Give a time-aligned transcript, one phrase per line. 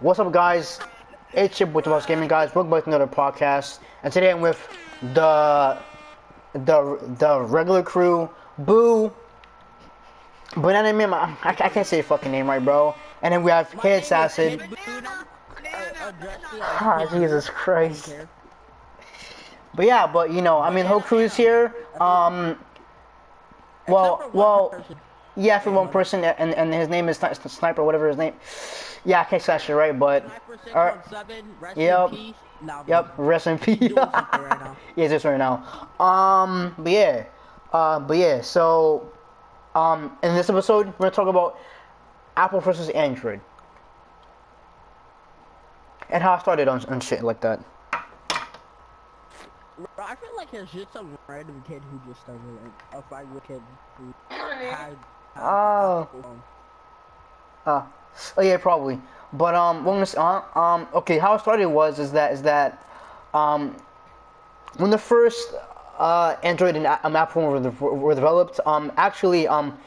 [0.00, 0.80] What's up, guys?
[1.34, 2.54] It's Chip with the Most Gaming Guys.
[2.54, 3.80] Welcome back to another podcast.
[4.02, 4.58] And today I'm with
[5.12, 5.76] the
[6.54, 9.12] the the regular crew, Boo,
[10.56, 11.12] Banana Man.
[11.12, 12.94] I, I can't say your fucking name right, bro.
[13.20, 14.62] And then we have Head Assassin.
[16.62, 18.14] Ah, Jesus Christ.
[19.74, 21.74] But yeah, but you know, I mean, the whole crew is here.
[22.00, 22.58] Um,
[23.86, 24.82] well, well,
[25.36, 28.32] yeah, for one person, and and his name is Sni- Sniper, whatever his name.
[29.04, 30.24] Yeah, I can't say that right, but
[30.74, 31.00] Alright.
[31.76, 32.12] Yep.
[32.86, 33.92] yep, rest in peace.
[33.92, 34.76] Right now.
[34.96, 35.88] yeah, just right now.
[35.98, 37.24] Um, but yeah,
[37.72, 38.42] uh, but yeah.
[38.42, 39.10] So,
[39.74, 41.58] um, in this episode, we're gonna talk about
[42.36, 43.40] Apple versus Android
[46.10, 47.64] and how I started on, on shit like that.
[49.98, 53.40] I feel like it's just some random kid who just started like a five year
[53.46, 53.62] kid
[53.96, 54.96] who had, had
[55.36, 56.02] Oh.
[56.02, 56.42] Apple.
[57.66, 57.82] Uh,
[58.36, 59.00] oh yeah, probably.
[59.32, 62.84] But um, when this, uh, um, okay, how it started was is that is that
[63.34, 63.76] um,
[64.76, 65.54] when the first
[65.98, 69.78] uh, Android and um, Apple were, de- were developed, um, actually um,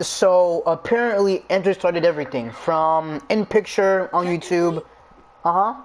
[0.00, 4.84] so apparently Android started everything from in picture on YouTube.
[5.44, 5.82] Uh huh.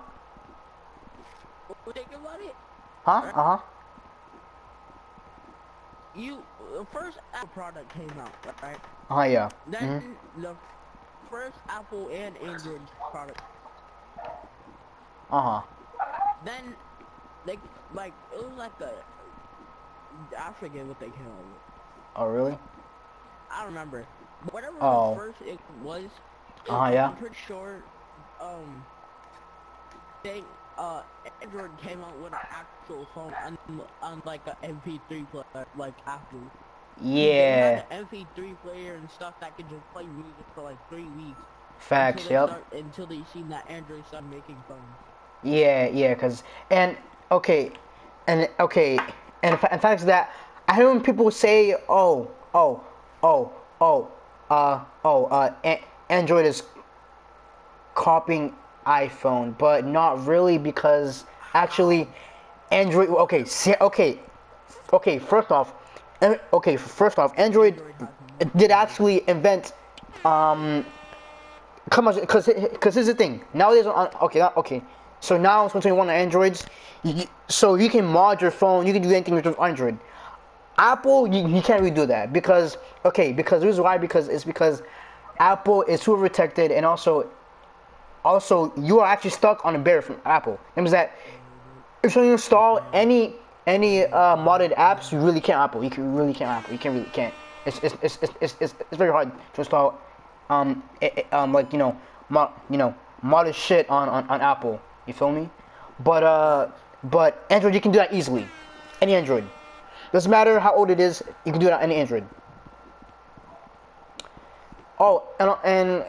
[1.84, 2.56] What do you think about it?
[3.06, 3.32] Huh.
[3.34, 3.58] Uh huh.
[6.16, 8.80] You the first Apple product came out, right?
[9.10, 9.50] Uh yeah.
[9.68, 10.16] Then Mhm.
[10.42, 10.56] the
[11.32, 13.42] first Apple and Android product.
[15.32, 15.62] Uh huh.
[16.46, 16.76] Then
[17.46, 17.58] they
[17.94, 18.92] like it was like a
[20.38, 21.62] I forget what they came out with.
[22.18, 22.58] Oh really?
[23.50, 24.06] I don't remember.
[24.52, 25.12] Whatever Oh.
[25.12, 26.12] the first it was, it-
[26.70, 27.08] Uh-huh, yeah.
[27.10, 27.76] I'm pretty sure
[28.42, 28.84] um
[30.24, 30.44] they
[30.78, 31.02] uh
[31.42, 33.58] Android came out with an actual phone un
[34.04, 36.40] unlike a MP3 player like Apple.
[37.04, 37.76] Yeah.
[37.76, 41.38] had an MP3 player and stuff that could just play music for like three weeks.
[41.80, 42.24] Facts.
[42.24, 42.50] Until Yep.
[42.50, 44.82] start, until they seen that Android started making phones.
[45.44, 46.96] Yeah, yeah, cause and
[47.32, 47.72] okay,
[48.28, 49.00] and okay,
[49.42, 50.32] and in fact that
[50.68, 52.84] I hear when people say, oh, oh,
[53.24, 54.08] oh, oh,
[54.50, 56.64] uh, oh, uh, a- Android is
[57.96, 58.56] copying
[58.86, 62.08] iPhone, but not really because actually,
[62.72, 63.10] Android.
[63.10, 64.20] Okay, see, okay,
[64.94, 65.20] okay.
[65.20, 65.74] First off,
[66.54, 67.82] okay, first off, Android
[68.56, 69.74] did actually invent,
[70.26, 70.86] um,
[71.90, 73.42] come on, because because here's the thing.
[73.54, 74.82] Nowadays, on okay, not- okay.
[75.20, 76.66] So now it's 2021 on Androids,
[77.04, 78.88] you, so you can mod your phone.
[78.88, 79.98] You can do anything with Android.
[80.78, 84.44] Apple, you, you can't really do that because okay, because the reason why because it's
[84.44, 84.82] because
[85.40, 87.30] Apple is super protected and also
[88.26, 90.60] also you are actually stuck on a bear from Apple.
[90.76, 91.16] That means that
[92.04, 93.36] if you install any
[93.68, 95.84] any uh, modded apps, you really can't Apple.
[95.84, 96.74] You can you really can't Apple.
[96.74, 97.34] You can really can't.
[97.66, 100.00] It's it's it's it's it's, it's, very hard to install
[100.50, 101.96] um it, it- um like you know
[102.30, 104.82] mod you know modded shit on, on on Apple.
[105.06, 105.50] You feel me?
[106.00, 106.70] But uh
[107.04, 108.48] but Android you can do that easily.
[109.02, 109.48] Any Android.
[110.12, 112.26] Doesn't matter how old it is, you can do it on any Android.
[115.00, 116.06] Oh, and and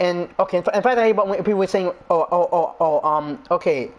[0.00, 0.58] and okay.
[0.58, 3.90] In fact, I hate about people were saying, oh, oh, oh, oh, um, okay.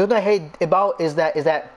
[0.00, 1.74] The thing I hate about is that is that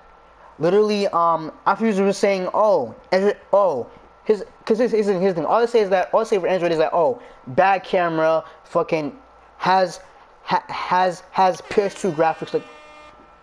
[0.58, 3.88] literally um after users were saying, oh, Android, oh,
[4.24, 5.46] his because this isn't his thing.
[5.46, 8.46] All I say is that all I say for Android is that oh, bad camera,
[8.64, 9.14] fucking
[9.58, 10.00] has
[10.44, 12.54] ha, has has PS2 graphics.
[12.54, 12.64] Like,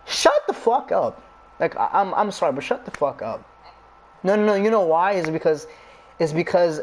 [0.07, 1.21] shut the fuck up.
[1.59, 3.47] Like I, I'm I'm sorry, but shut the fuck up.
[4.23, 4.55] No, no, no.
[4.55, 5.11] You know why?
[5.11, 5.67] Is because,
[6.17, 6.81] it's because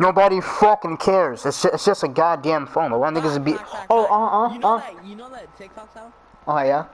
[0.00, 1.46] nobody fucking cares.
[1.46, 2.90] It's just, it's just a goddamn phone.
[2.90, 5.14] But one niggas would be, Fact, fact, oh, uh, You uh, know uh, that you
[5.14, 6.12] know that TikTok sound?
[6.48, 6.86] oh yeah,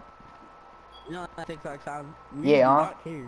[1.08, 2.12] You know that TikTok sound?
[2.36, 2.76] We Yeah, do uh.
[2.84, 3.26] not care.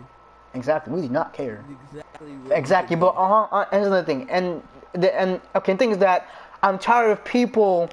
[0.53, 0.93] exactly.
[0.93, 1.63] We do not care.
[1.69, 2.35] Exactly.
[2.51, 2.95] Exactly.
[2.95, 3.47] But uh huh.
[3.57, 4.29] Uh, and another thing.
[4.29, 4.61] And
[4.93, 6.27] the and okay, the thing is that
[6.63, 7.89] I'm tired of people,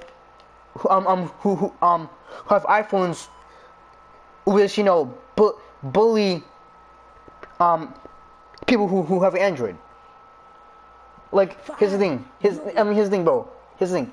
[0.77, 2.09] who, um, um, who, who, um,
[2.45, 3.27] who have iPhones,
[4.45, 6.43] which you know, bu- bully,
[7.59, 7.93] um,
[8.65, 9.77] people who who have Android.
[11.31, 12.25] Like, here's the thing.
[12.39, 13.49] His, I mean, here's the thing, bro.
[13.77, 14.11] Here's the thing.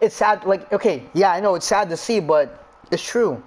[0.00, 0.44] It's sad.
[0.44, 3.40] Like, okay, yeah, I know it's sad to see, but it's true.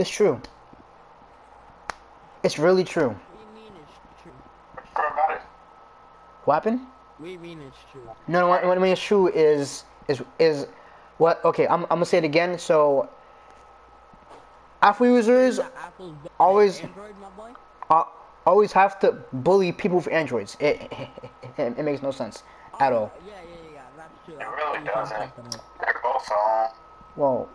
[0.00, 0.40] It's true.
[2.42, 3.10] It's really true.
[3.10, 4.32] What do you mean it's true?
[4.96, 5.42] Sure about it.
[6.46, 6.80] What happened?
[7.18, 8.08] What do you mean it's true?
[8.26, 8.48] No, no.
[8.48, 10.68] What, what I mean is true is is is
[11.18, 11.44] what?
[11.44, 12.58] Okay, I'm I'm gonna say it again.
[12.58, 13.10] So,
[14.80, 17.14] Apple users That Apple's better than always- Android,
[17.90, 18.04] uh,
[18.46, 20.56] always have to bully people with Androids.
[20.60, 20.80] It
[21.58, 22.42] it, it makes no sense
[22.80, 23.12] at all.
[23.26, 24.38] Yeah, yeah, yeah, that's true.
[24.38, 25.30] It really doesn't.
[25.78, 26.68] They're both um,
[27.16, 27.50] Well,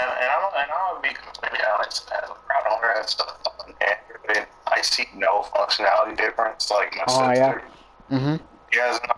[0.00, 2.10] and, and I'm and gonna be completely honest.
[2.12, 6.70] As a proud owner and stuff on Android, I see no functionality difference.
[6.70, 7.52] Like my Oh, yeah.
[7.52, 7.62] sister,
[8.10, 8.40] mhm.
[8.72, 9.14] she has no,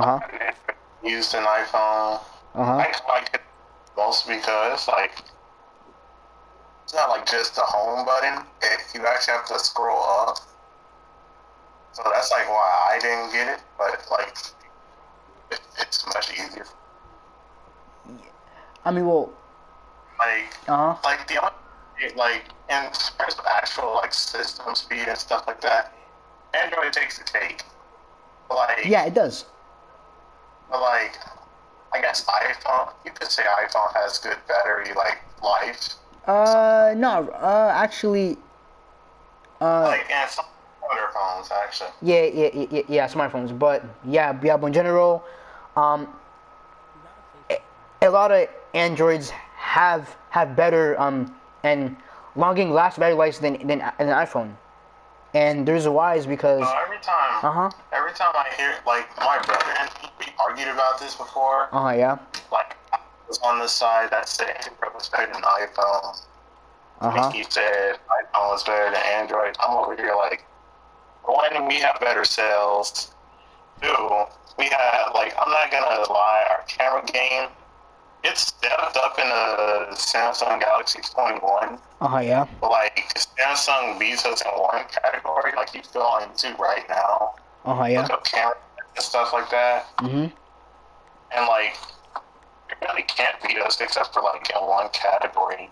[0.00, 0.52] Uh huh.
[1.02, 2.20] used an iPhone.
[2.54, 2.84] Uh huh.
[2.84, 3.40] I like it
[3.96, 5.12] most because like
[6.84, 8.44] it's not like just the home button.
[8.62, 10.36] It, you actually have to scroll up.
[11.92, 14.36] So that's like why I didn't get it, but like
[15.50, 16.66] it, it's much easier.
[18.84, 19.32] I mean, well,
[20.18, 20.96] Like uh huh.
[21.04, 21.34] like the
[22.16, 22.82] like in
[23.18, 25.92] terms of actual like system speed and stuff like that,
[26.54, 27.62] Android takes the cake.
[28.50, 29.46] Like Yeah, it does.
[30.70, 31.16] but, like
[31.92, 35.94] I guess iPhone you could say iPhone has good battery like life.
[36.26, 38.36] Uh, no, uh, actually,
[39.60, 40.44] uh, Like and some
[40.90, 41.90] other phones actually.
[42.02, 45.22] yeah, yeah, yeah, yeah, yeah, smartphones, but yeah, yeah, but in general,
[45.76, 46.08] um,
[47.50, 47.58] a,
[48.02, 51.96] a lot of Androids have have better um and
[52.36, 54.54] longer last battery life than than an iPhone,
[55.32, 58.74] and there's a why is because So every time uh huh, every time I hear
[58.86, 61.68] like my brother and we argued about this before.
[61.72, 62.18] uh huh, yeah,
[62.52, 62.98] Like I
[63.28, 66.20] was on the side that said Android was better than iPhone.
[67.00, 69.56] uh huh, He said iPhone was better than Android.
[69.64, 70.44] I'm over here like,
[71.24, 73.14] one, we have better sales.
[73.80, 74.24] Two,
[74.58, 77.48] we have like, I'm not gonna lie, our camera game,
[78.24, 81.78] it's stepped up in the Samsung Galaxy 21.
[82.00, 85.52] uh huh, yeah, like, Samsung beats us in one category.
[85.56, 87.34] Like, you feel on two right now.
[87.64, 88.56] uh huh, yeah, Look up camera
[88.96, 89.86] and stuff like that.
[89.98, 90.32] mhm,
[91.36, 91.76] And like,
[92.70, 95.70] you really can't beat us except for like in one category.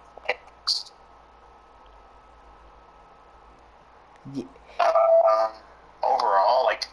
[4.35, 4.47] Ye-
[4.79, 5.51] um,
[6.03, 6.87] overall, like,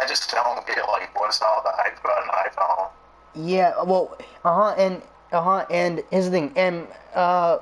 [0.00, 2.88] I just don't get like what's all the hype about an iPhone.
[3.34, 5.02] Yeah, well, uh huh, and
[5.32, 7.58] uh huh, and here's the thing, and uh.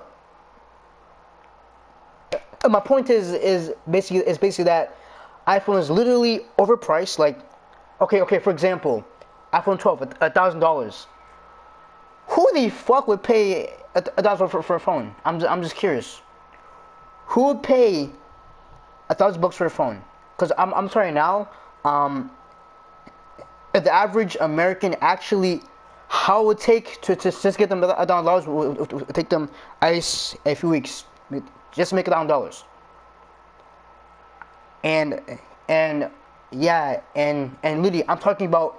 [2.68, 4.96] My point is is basically is basically that
[5.48, 7.18] iPhone is literally overpriced.
[7.18, 7.38] Like,
[8.00, 8.38] okay, okay.
[8.38, 9.04] For example,
[9.52, 11.06] iPhone 12, a thousand dollars.
[12.28, 15.14] Who the fuck would pay a thousand for, for a phone?
[15.24, 16.22] I'm just, I'm just curious.
[17.26, 18.10] Who would pay
[19.10, 20.02] a thousand bucks for a phone?
[20.36, 21.50] Because I'm I'm sorry now.
[21.84, 22.30] Um,
[23.72, 25.60] the average American actually,
[26.08, 29.50] how it would take to, to just get them a thousand dollars would, take them
[29.80, 31.04] ice a few weeks
[31.72, 32.64] just make a thousand dollars.
[34.84, 35.20] And
[35.68, 36.10] and
[36.50, 38.78] yeah, and and literally, I'm talking about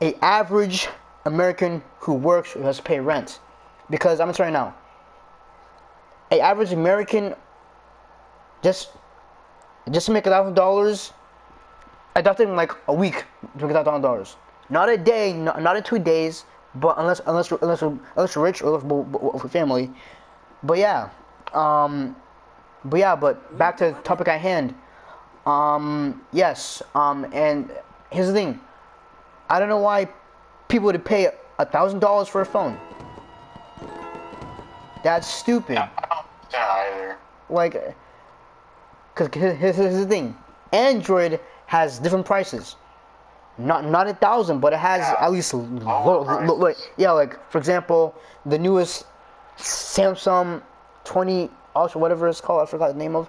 [0.00, 0.88] a average
[1.24, 3.40] American who works who has to pay rent,
[3.90, 4.74] because I'm sorry now.
[6.30, 7.34] A average American
[8.62, 8.90] just
[9.90, 11.12] just to make a thousand dollars,
[12.18, 13.24] I doubt in like a week
[13.60, 14.34] to make a thousand dollars.
[14.70, 18.60] Not a day, not, not in two days, but unless unless unless unless you're rich
[18.60, 19.88] or with a family.
[20.64, 21.10] But yeah,
[21.54, 22.16] um,
[22.84, 24.74] but yeah, but back to the topic at hand.
[25.46, 27.70] Um, yes, um, and
[28.10, 28.58] here's the thing.
[29.48, 30.08] I don't know why
[30.66, 31.30] people would pay
[31.60, 32.76] a thousand dollars for a phone.
[35.04, 35.78] That's stupid.
[35.78, 35.88] I
[36.50, 37.16] don't either.
[37.48, 37.94] Like,
[39.14, 40.36] cause here's, here's the thing.
[40.72, 41.38] Android
[41.68, 42.76] has different prices.
[43.58, 45.16] Not not a thousand, but it has Yeah.
[45.24, 48.14] at least lo- Lower lo- lo- like yeah, like for example,
[48.46, 49.04] the newest
[49.58, 50.62] Samsung
[51.04, 53.28] 20 Ultra, whatever it's called, I forgot the name of.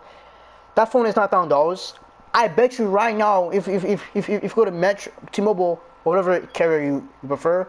[0.75, 1.93] That phone is not thousand dollars.
[2.33, 5.81] I bet you right now, if if if if, if you go to Metro, T-Mobile,
[6.05, 7.67] or whatever carrier you, you prefer,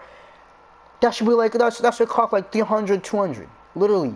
[1.01, 4.15] that should be like that's that should cost like 300, 200, literally,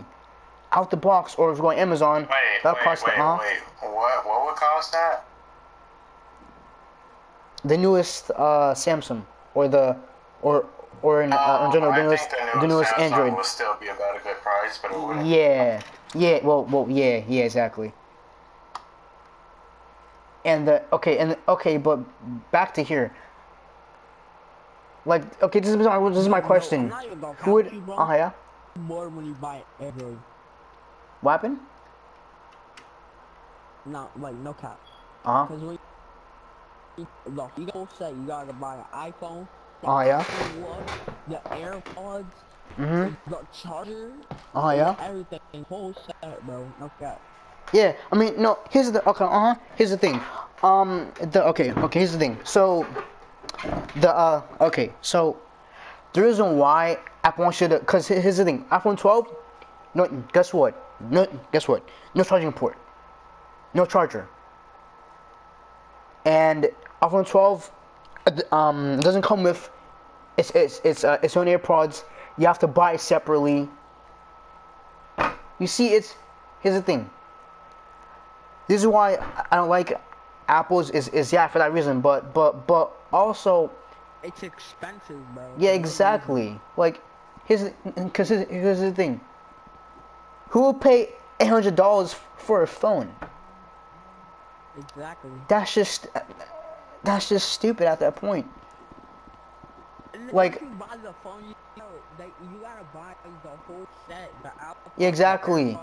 [0.71, 1.35] out the box.
[1.35, 2.29] Or if you go on Amazon, Wait,
[2.63, 3.91] that wait, costs wait, uh, wait.
[3.91, 4.25] What?
[4.25, 5.25] What would cost that?
[7.65, 9.97] The newest uh, Samsung or the
[10.41, 10.65] or
[11.01, 12.29] or in, uh, in general the newest
[12.61, 13.33] the newest Samsung Android.
[13.35, 15.25] would still be about a good price, but it.
[15.25, 15.81] Yeah,
[16.13, 17.91] yeah, well, well, yeah, yeah, exactly.
[20.45, 21.99] And the okay, and okay, but
[22.51, 23.11] back to here.
[25.05, 26.81] Like, okay, this is my this is my No, question.
[26.85, 27.69] I'm not even gonna Who would?
[27.69, 27.93] count you.
[27.97, 28.31] Oh yeah.
[28.79, 30.17] More when you buy Android.
[31.21, 31.59] What happened?
[33.85, 34.79] Not like no cap.
[35.23, 35.77] Uh huh.
[36.95, 39.47] Cause when you, look, you gotta say you gotta buy an iPhone.
[39.83, 40.23] Oh, yeah?
[41.27, 42.25] The AirPods,
[42.77, 43.15] Mhm.
[43.27, 44.11] the charger,
[44.53, 44.95] Oh yeah.
[44.99, 46.65] everything, whole set, bro.
[46.79, 47.21] No cap.
[47.73, 48.59] Yeah, I mean, no.
[48.69, 49.25] Here's the okay.
[49.25, 49.55] Uh huh.
[49.75, 50.19] Here's the thing.
[50.63, 51.11] Um.
[51.31, 51.71] The okay.
[51.73, 51.99] Okay.
[51.99, 52.37] Here's the thing.
[52.43, 52.85] So,
[54.01, 54.41] the uh.
[54.61, 54.93] Okay.
[55.01, 55.37] So,
[56.13, 58.65] the reason why Apple wants you to, cause here's the thing.
[58.71, 59.27] iPhone 12.
[59.95, 60.07] No.
[60.31, 60.73] Guess what?
[61.09, 61.25] No.
[61.51, 61.87] Guess what?
[62.13, 62.77] No charging port.
[63.73, 64.27] No charger.
[66.23, 66.69] And
[67.09, 67.71] iPhone 12,
[68.27, 69.69] uh, um, doesn't come with.
[70.37, 72.03] It's it's it's uh, its own AirPods.
[72.37, 73.69] You have to buy it separately.
[75.59, 76.15] You see, it's
[76.61, 77.09] here's the thing.
[78.67, 79.17] This is why
[79.51, 79.99] I don't like
[80.47, 83.71] Apple's is, is yeah for that reason, but but but also
[84.23, 85.43] It's expensive, bro.
[85.57, 86.99] yeah exactly like
[87.45, 89.21] here's because here's, here's the thing.
[90.49, 91.09] Who will pay
[91.39, 93.13] eight hundred dollars for a phone?
[94.77, 95.31] Exactly.
[95.47, 96.07] That's just
[97.05, 98.47] that's just stupid at that point.
[100.31, 101.85] Like- if you buy the phone, you know,
[102.17, 104.31] that you gotta buy the whole set.
[104.97, 105.77] Yeah, exactly.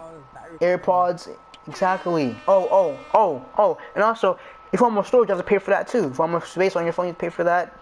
[0.60, 1.28] AirPods, AirPods,
[1.68, 2.36] exactly.
[2.48, 4.38] Oh, oh, oh, oh, and also,
[4.72, 5.98] if you want more storage, you have to pay for that too.
[5.98, 7.76] If you want more space on your phone, you have to pay for that.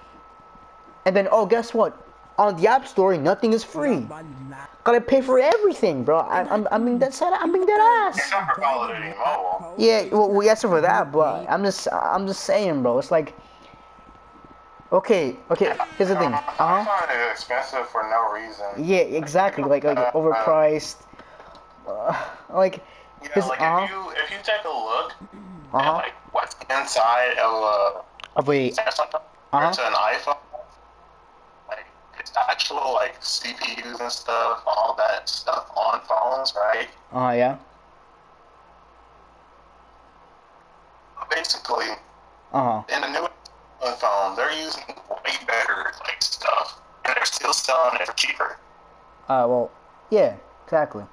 [1.06, 1.96] And then, oh, guess what?
[2.40, 3.96] On the App Store, nothing is free.
[3.96, 4.84] gotta buy the Mac.
[4.84, 6.20] Gotta pay for everything, bro.
[6.20, 8.16] I, I'm, I mean, that's I'm being dead ass.
[8.16, 9.74] Except for Call of Duty Mobile.
[9.76, 12.98] Yeah, well, we asked for that, but I'm just, I'm just saying, bro.
[12.98, 13.34] It's like,
[14.90, 15.76] okay, okay.
[15.98, 16.32] Here's the thing.
[16.32, 16.40] Uh
[16.84, 17.30] huh.
[17.30, 18.66] expensive for no reason.
[18.78, 19.64] Yeah, exactly.
[19.64, 20.96] Like, like overpriced.
[21.86, 22.16] Uh,
[22.54, 22.82] like,
[23.22, 23.84] Yeah, like uh-huh.
[23.84, 25.12] if you if you take a look
[25.74, 25.92] uh at huh.
[25.94, 28.02] like what's inside of a
[28.36, 28.76] Oh, wait.
[28.76, 29.12] Samsung
[29.52, 29.72] Uh-huh.
[29.72, 30.38] to an iPhone,
[32.50, 36.88] actual like CPUs and stuff, all that stuff on phones, right?
[37.12, 37.56] Uh yeah.
[41.30, 41.86] Basically,
[42.52, 42.82] Uh huh.
[42.94, 43.26] in the new
[43.98, 48.58] phone, they're using way better like stuff, and they're still selling it for cheaper.
[49.28, 49.70] Uh well,
[50.10, 50.34] yeah,
[50.64, 51.04] exactly.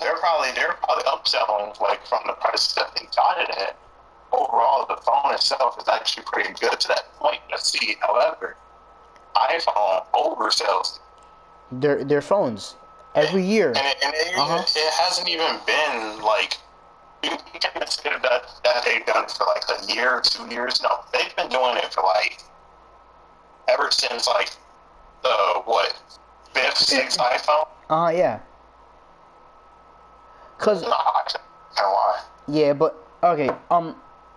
[0.00, 3.76] They're probably they're probably upselling like from the price that they got it at.
[4.30, 7.40] Overall, the phone itself is actually pretty good to that point.
[7.50, 8.56] Let's see, however,
[9.50, 10.98] iPhone oversells,
[11.72, 12.74] Their their phones
[13.14, 13.68] every year.
[13.68, 14.62] and it, and it, Uh-huh.
[14.64, 16.56] it hasn't even been like
[17.22, 17.30] you
[17.60, 20.80] can consider that that they've done it for like a year or two years.
[20.82, 22.40] No, they've been doing it for like
[23.68, 24.50] ever since like
[25.22, 25.92] the what
[26.54, 27.66] fifth, sixth iPhone.
[27.90, 28.38] Uh yeah.
[30.58, 32.20] Cause No, I kind of why.
[32.48, 33.48] yeah, but okay.
[33.70, 33.94] Um,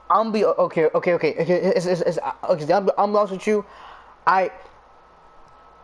[0.10, 0.86] I'm be okay.
[0.93, 1.13] Okay.
[1.13, 1.34] Okay.
[1.41, 1.53] Okay.
[1.75, 2.72] It's, it's, it's, okay.
[2.74, 3.65] I'm, I'm honest with you.
[4.27, 4.51] I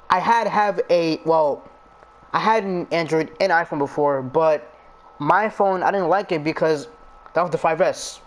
[0.10, 1.68] I had have a well,
[2.34, 4.74] I had an Android and iPhone before, but
[5.20, 6.88] my phone I didn't like it because
[7.34, 8.20] that was the 5S,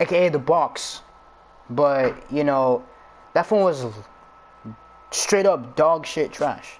[0.00, 1.02] aka the box.
[1.70, 2.84] But you know,
[3.34, 3.86] that phone was
[5.10, 6.78] straight up dog shit trash.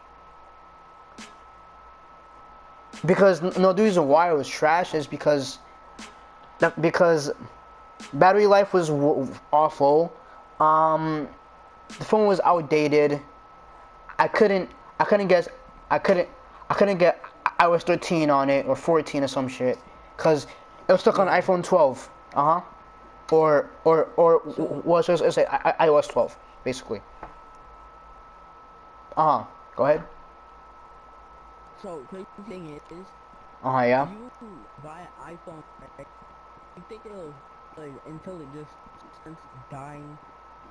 [3.04, 5.58] Because no, the reason why it was trash is because
[6.80, 7.30] because
[8.12, 8.90] battery life was
[9.52, 10.12] awful.
[10.60, 11.28] Um,
[11.98, 13.20] the phone was outdated.
[14.18, 15.48] I couldn't, I couldn't get,
[15.90, 16.28] I couldn't,
[16.70, 17.22] I couldn't get
[17.60, 19.78] iOS 13 on it or 14 or some shit,
[20.16, 20.46] cause
[20.88, 22.10] it was stuck on iPhone 12.
[22.34, 22.60] Uh huh.
[23.30, 24.38] Or or or
[24.84, 27.00] was well, I- I- iOS 12 basically.
[29.16, 29.44] Uh huh.
[29.76, 30.02] Go ahead.
[31.82, 33.06] So crazy thing is,
[33.62, 33.80] Uh huh.
[33.82, 34.08] Yeah.
[34.10, 34.30] you
[34.82, 35.62] buy an iPhone?
[36.76, 37.34] You think it'll
[37.76, 38.70] like until it just
[39.20, 40.18] starts dying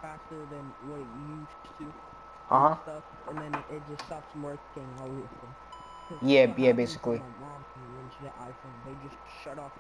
[0.02, 2.17] faster than what it used to.
[2.50, 2.76] And Uh huh.
[2.84, 7.18] Stuff, and then it, it just stops working a Yeah, yeah, basically.
[7.20, 9.72] My mom when she got iPhone, they just shut off.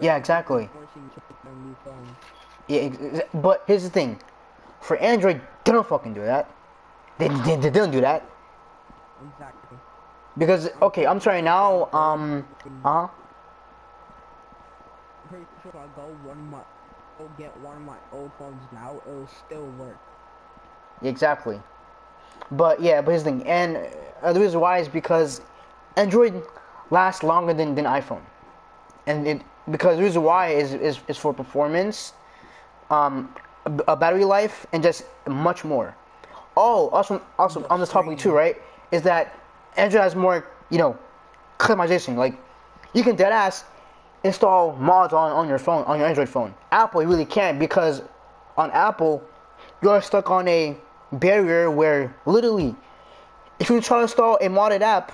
[0.00, 0.68] Yeah, exactly.
[0.72, 2.16] Forcing you to pick a new phone.
[2.68, 4.18] Yeah, ex- but here's the thing.
[4.80, 6.48] For Android, they don't fucking do that.
[7.18, 8.22] They, they, they don't do that.
[9.34, 9.78] Exactly.
[10.38, 12.46] Because, okay, I'm sorry now, um,
[12.84, 13.08] uh-huh.
[15.28, 16.62] pretty sure if I go one of my
[17.18, 19.98] go get one of my old phones now, it'll still work.
[21.02, 21.60] Exactly.
[22.50, 23.46] But, yeah, but the thing.
[23.46, 23.78] And
[24.22, 25.40] uh, the reason why is because
[25.96, 26.42] Android
[26.90, 28.22] lasts longer than, than iPhone.
[29.06, 32.12] And it, because the reason why is, is, is for performance,
[32.90, 33.34] um,
[33.66, 35.94] a, a battery life, and just much more.
[36.56, 38.56] Oh, also, also on this topic too, right?
[38.90, 39.38] Is that
[39.76, 40.98] Android has more, you know,
[41.58, 42.16] customization.
[42.16, 42.38] Like,
[42.92, 43.64] you can dead ass
[44.24, 46.54] install mods on, on your phone, on your Android phone.
[46.72, 48.02] Apple, you really can't because
[48.56, 49.22] on Apple,
[49.82, 50.76] you're stuck on a
[51.12, 52.74] barrier where literally,
[53.58, 55.12] if you try to install a modded app,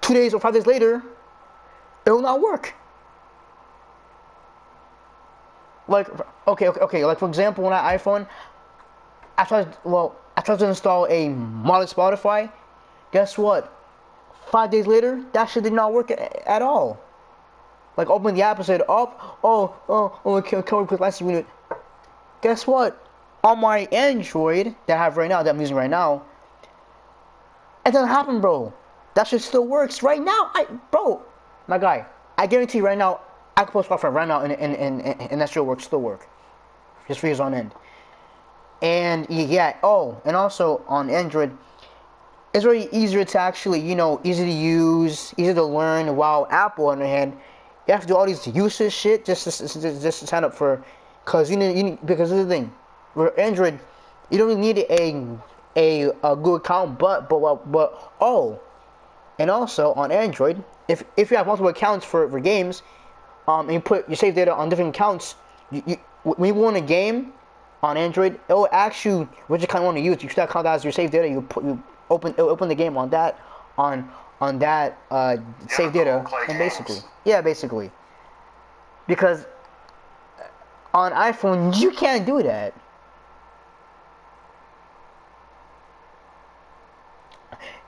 [0.00, 1.02] two days or five days later,
[2.04, 2.74] it will not work.
[5.88, 6.08] Like,
[6.46, 7.04] okay, okay, okay.
[7.04, 8.26] Like for example, on that iPhone,
[9.38, 12.50] I tried, well, I tried to install a modded Spotify.
[13.12, 13.72] Guess what?
[14.50, 17.00] Five days later, that shit did not work a- at all.
[17.96, 19.12] Like, open the app and said, oh,
[19.44, 21.46] oh, oh, oh, can we put license unit?
[22.40, 22.98] Guess what?
[23.44, 26.24] On my Android that I have right now, that I'm using right now,
[27.84, 28.72] it doesn't happen, bro.
[29.14, 30.50] That shit still works right now.
[30.54, 31.22] I, bro,
[31.66, 32.06] my guy,
[32.38, 33.20] I guarantee right now,
[33.56, 36.26] I can post Spotify right now, and and and, and, that shit works, still work,
[37.08, 37.72] just for years on end.
[38.80, 41.56] And yeah, oh, and also on Android,
[42.54, 46.16] it's very easier to actually, you know, easy to use, easy to learn.
[46.16, 47.36] While Apple, on the hand,
[47.86, 50.54] you have to do all these useless shit just to, just, just to sign up
[50.54, 50.84] for,
[51.24, 52.72] cause you need, you need because is the thing,
[53.14, 53.78] for Android,
[54.30, 55.38] you don't need a
[55.76, 58.60] a a good account, but but but oh,
[59.38, 62.82] and also on Android, if if you have multiple accounts for for games,
[63.48, 65.34] um, and you put your save data on different accounts,
[65.70, 67.32] you, you when you want a game
[67.82, 70.22] on Android, it will ask you which account you want to use.
[70.22, 71.28] You should count that as your save data.
[71.28, 73.38] You put you open open the game on that
[73.76, 74.08] on
[74.40, 75.36] on that uh,
[75.68, 77.90] save data, and basically, yeah, basically,
[79.06, 79.46] because
[80.94, 82.74] on iPhone you can't do that.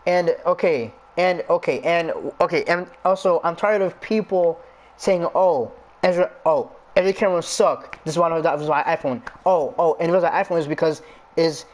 [0.06, 4.60] And okay, and okay, and okay, and also I'm tired of people
[4.96, 9.22] saying, "Oh, Ezra, oh, every camera suck." This is why that was my iPhone.
[9.46, 11.02] Oh, oh, and it was my iPhone is because
[11.36, 11.64] is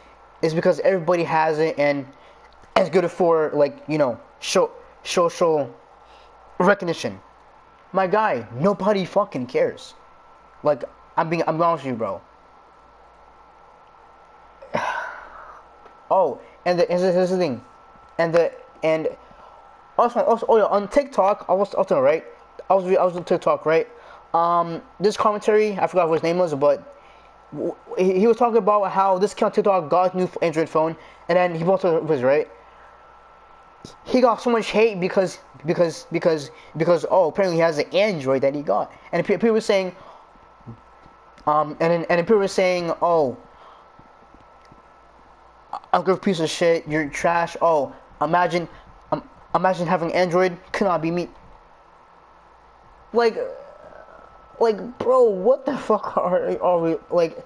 [0.42, 2.06] is because everybody has it and
[2.76, 4.70] it's good for like you know show
[5.02, 5.74] social
[6.58, 7.20] recognition.
[7.92, 9.94] My guy, nobody fucking cares.
[10.62, 10.84] Like
[11.16, 12.20] I'm being I'm honest with you, bro.
[16.10, 17.60] oh, and the, here's the thing
[18.20, 19.08] and the and
[19.98, 22.24] also also oh yeah, on TikTok I was also right
[22.68, 23.88] I was I was on TikTok right?
[24.34, 26.96] Um this commentary I forgot what his name was but
[27.98, 30.96] he, was talking about how this account TikTok got new Android phone
[31.28, 32.48] and then he also was right?
[34.04, 38.42] He got so much hate because because because because oh apparently he has an Android
[38.42, 38.92] that he got.
[39.12, 39.96] And people were saying
[41.46, 43.36] um and and people were saying oh
[45.92, 48.68] I'm a piece of shit you're trash oh Imagine,
[49.12, 49.22] um,
[49.54, 51.28] imagine having Android cannot be me.
[53.12, 53.36] Like,
[54.60, 57.44] like, bro, what the fuck are, are we like?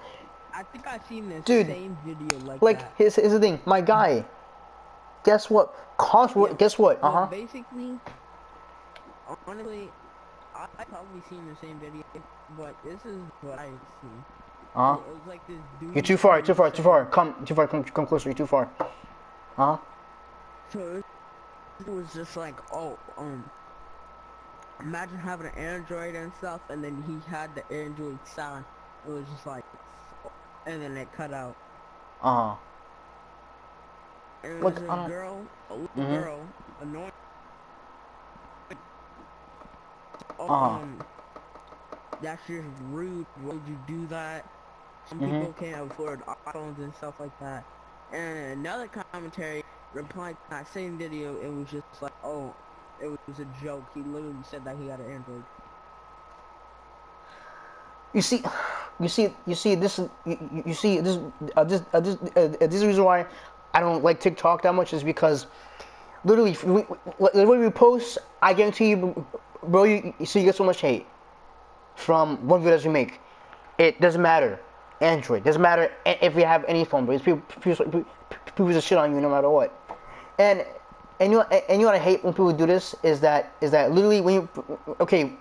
[0.53, 2.93] I think I've seen this dude, same video like Like, that.
[2.97, 4.25] here's, here's the thing, my guy.
[5.23, 5.73] Guess what?
[5.97, 6.99] Cost yeah, guess what?
[7.01, 7.25] Uh huh.
[7.25, 7.97] Basically,
[9.47, 9.89] honestly,
[10.55, 12.03] I, I probably seen the same video,
[12.57, 14.07] but this is what I see.
[14.75, 14.97] Uh huh.
[15.27, 15.41] Like
[15.93, 16.41] You're too far.
[16.41, 16.69] Too far.
[16.69, 17.05] Too far.
[17.05, 17.33] Come.
[17.45, 17.67] Too far.
[17.67, 17.83] Come.
[17.85, 18.29] Come closer.
[18.29, 18.69] You're too far.
[18.79, 18.85] Uh
[19.57, 19.77] huh.
[20.71, 21.03] So
[21.79, 23.49] it was just like, oh, um,
[24.79, 28.65] imagine having an Android and stuff, and then he had the Android sound.
[29.07, 29.63] It was just like,
[30.65, 31.55] and then it cut out.
[32.21, 32.55] Uh huh.
[34.43, 36.23] And it Look, a girl, a little mm -hmm.
[36.23, 36.39] girl,
[36.81, 37.11] annoying.
[40.39, 40.81] Oh, uh -huh.
[40.81, 40.99] um,
[42.21, 43.25] that's just rude.
[43.41, 44.43] Why would you do that?
[45.09, 45.39] Some mm -hmm.
[45.39, 47.63] people can't afford iPhones and stuff like that.
[48.11, 49.64] And another commentary
[49.95, 52.53] replied to that same video, it was just like, oh,
[53.01, 53.85] it was a joke.
[53.93, 55.43] He literally said that he had an Android.
[58.13, 58.43] You see,
[58.99, 61.17] you see, you see, this is, you, you see, this,
[61.55, 63.25] uh, this, uh, this, uh, this is the reason why
[63.73, 65.47] I don't like TikTok that much is because
[66.23, 66.55] literally,
[67.19, 69.25] way we post, I guarantee you,
[69.63, 71.05] bro, you, you see, you get so much hate
[71.95, 73.19] from one video that you make.
[73.77, 74.59] It doesn't matter.
[75.01, 78.05] Android doesn't matter if you have any phone, but people, people, people,
[78.45, 79.84] people just shit on you no matter what.
[80.37, 80.65] And
[81.19, 83.91] and you and you what I hate when people do this is that is that
[83.91, 84.49] literally when you
[84.99, 85.33] okay,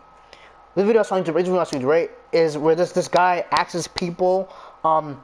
[0.75, 3.89] the video I saw you originally I saw right is where this this guy asks
[3.89, 4.53] people
[4.85, 5.21] um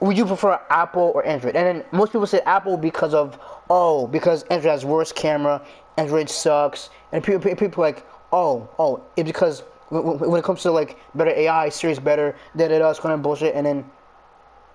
[0.00, 1.54] would you prefer Apple or Android?
[1.54, 3.38] And then most people say Apple because of
[3.70, 5.64] oh because Android has worse camera,
[5.96, 10.98] Android sucks, and people people like oh oh it's because when it comes to like
[11.14, 13.84] better AI, Siri's better, da da da, it's kind of bullshit, and then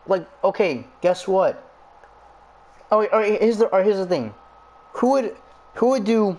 [0.08, 1.71] like okay, guess what?
[2.92, 4.34] Oh, or here's the or here's the thing,
[4.94, 5.38] who would
[5.76, 6.38] who would do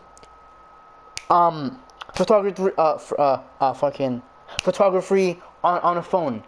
[1.30, 1.80] um
[2.14, 4.22] photography uh uh, uh fucking
[4.62, 6.42] photography on on a phone?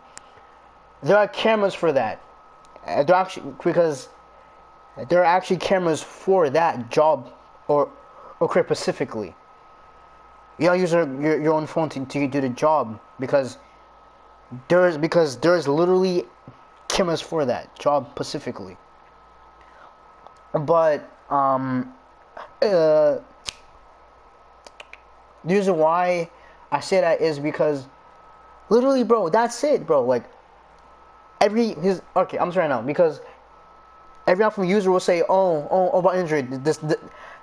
[1.03, 2.23] There are cameras for that.
[2.87, 4.09] Uh, there actually because
[5.09, 7.33] there are actually cameras for that job
[7.69, 7.90] or
[8.40, 9.35] or career specifically.
[10.59, 13.57] You don't use your, your, your own phone to, to do the job because
[14.69, 16.27] there's because there's literally
[16.88, 18.77] cameras for that job specifically.
[20.55, 21.93] But um,
[22.62, 23.19] uh,
[25.45, 26.31] the reason why
[26.71, 27.87] I say that is because
[28.69, 30.05] literally, bro, that's it, bro.
[30.05, 30.25] Like
[31.40, 33.21] every his okay, I'm sorry now because
[34.27, 36.99] every iPhone user will say, oh, oh, oh about Android, this, the,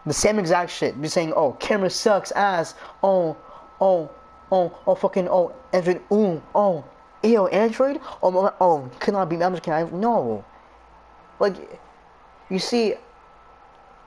[0.05, 0.99] the same exact shit.
[1.01, 2.75] Be saying, oh, camera sucks ass.
[3.03, 3.37] Oh,
[3.79, 4.09] oh,
[4.51, 6.83] oh, oh, fucking, oh, Android, ooh, oh,
[7.23, 7.99] ew, Android?
[8.23, 9.87] Oh, oh, cannot be, I'm just kidding.
[9.87, 10.43] I, no.
[11.39, 11.55] Like,
[12.51, 12.93] you see.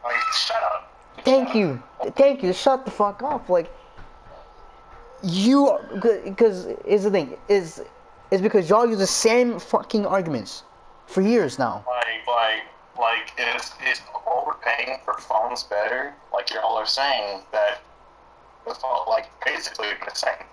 [0.04, 0.92] Like, shut up.
[1.24, 1.82] Thank you.
[2.14, 2.52] Thank you.
[2.52, 3.48] Shut the fuck up.
[3.48, 3.72] Like,
[5.22, 5.78] you,
[6.24, 7.82] because, is the thing, is,
[8.30, 10.62] is because y'all use the same fucking arguments
[11.06, 11.84] for years now.
[11.86, 12.62] Like, like,
[12.98, 16.14] like, is, is overpaying for phones better?
[16.32, 17.80] Like y'all are saying that
[18.66, 20.46] It's all like basically the same.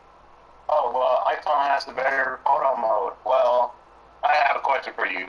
[0.70, 3.14] Oh well, iPhone has the better photo mode.
[3.26, 3.76] Well,
[4.24, 5.28] I have a question for you.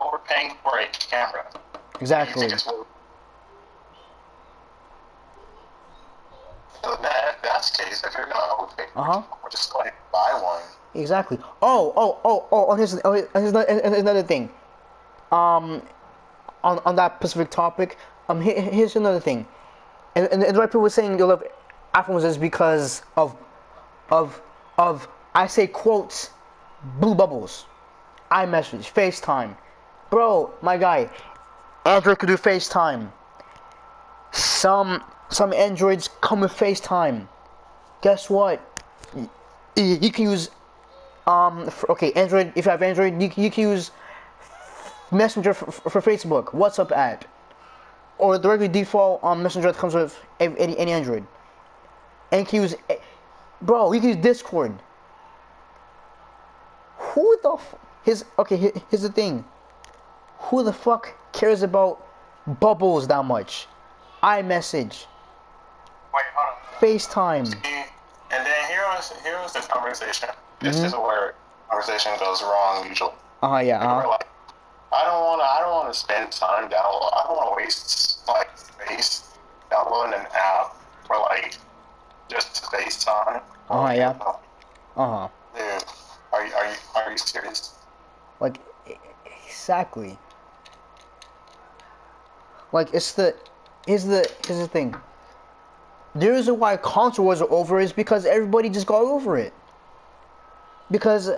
[0.00, 1.46] Overpaying for a camera.
[1.96, 2.40] You Exactly.
[2.42, 2.86] think it's worth?
[7.02, 8.02] That that's case.
[8.04, 9.22] If you're gonna Uh-huh.
[9.50, 10.62] just go ahead and buy one.
[10.94, 11.38] Exactly.
[11.62, 14.50] Oh, oh, oh, oh, and here's, oh, here's another, and here's another thing.
[15.32, 15.82] Um,
[16.62, 19.46] on, on that specific topic, um, here, here's another thing.
[20.14, 21.42] And, and, and why people were saying they love
[21.94, 23.36] iPhones is because of,
[24.10, 24.40] of,
[24.78, 26.30] of, I say quotes,
[27.00, 27.66] blue bubbles,
[28.30, 29.56] iMessage, FaceTime.
[30.10, 31.10] Bro, my guy,
[31.86, 33.10] Android could do FaceTime.
[34.32, 37.28] Some, some Androids come with FaceTime.
[38.02, 38.60] Guess what?
[39.14, 39.28] Y-
[39.76, 40.50] y- you can use
[41.26, 43.90] um okay android if you have android you, you can use
[45.10, 47.24] messenger for, for facebook whatsapp app
[48.18, 51.26] or regular default um messenger that comes with any, any any android
[52.30, 52.96] and you can use eh,
[53.60, 54.72] bro you can use discord
[56.96, 59.44] who the f- his okay here's the thing
[60.38, 62.04] who the fuck cares about
[62.60, 63.66] bubbles that much
[64.22, 65.06] iMessage
[66.14, 66.80] Wait, hold on.
[66.80, 67.44] FaceTime
[68.30, 70.28] And then here was here was the conversation.
[70.60, 70.86] This Mm-hmm.
[70.86, 71.34] is where
[71.70, 73.12] conversation goes wrong usually.
[73.42, 74.26] uh yeah People are uh like,
[74.92, 75.46] I don't want to.
[75.46, 77.10] I don't want to spend time download.
[77.12, 79.28] I don't want to waste like space
[79.70, 80.74] downloading an app
[81.06, 81.56] for like
[82.28, 83.42] just FaceTime.
[83.68, 84.14] Uh-huh, yeah.
[84.96, 85.84] uh-huh Dude,
[86.32, 87.74] are you are you are you serious?
[88.40, 88.58] Like,
[89.46, 90.18] exactly.
[92.72, 93.34] Like, it's the,
[93.86, 94.94] here's the, here's the thing.
[96.14, 99.52] The reason why console wars are over is because everybody just got over it.
[100.90, 101.30] Because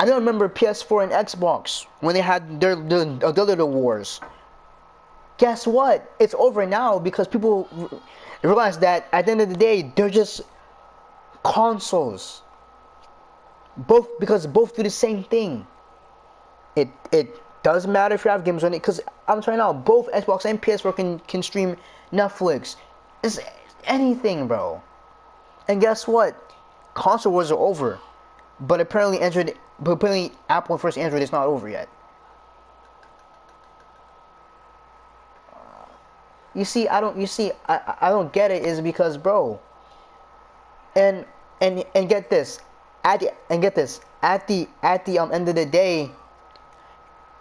[0.00, 4.20] I don't remember PS4 and Xbox when they had their their, their little wars.
[5.38, 6.12] Guess what?
[6.18, 7.68] It's over now because people
[8.42, 10.40] realize that at the end of the day they're just
[11.44, 12.42] consoles.
[13.76, 15.66] Both because both do the same thing
[16.76, 20.10] it it doesn't matter if you have games on it because I'm trying out both
[20.12, 21.76] Xbox and PS4 can can stream
[22.12, 22.76] Netflix.
[23.22, 23.38] It's
[23.84, 24.82] anything, bro.
[25.68, 26.34] And guess what?
[26.94, 27.98] Console wars are over,
[28.60, 31.88] but apparently Android, but apparently Apple first Android is not over yet.
[36.54, 37.16] You see, I don't.
[37.16, 38.64] You see, I I don't get it.
[38.64, 39.60] Is because, bro.
[40.96, 41.24] And
[41.60, 42.58] and and get this,
[43.04, 46.10] at the and get this at the at the um end of the day.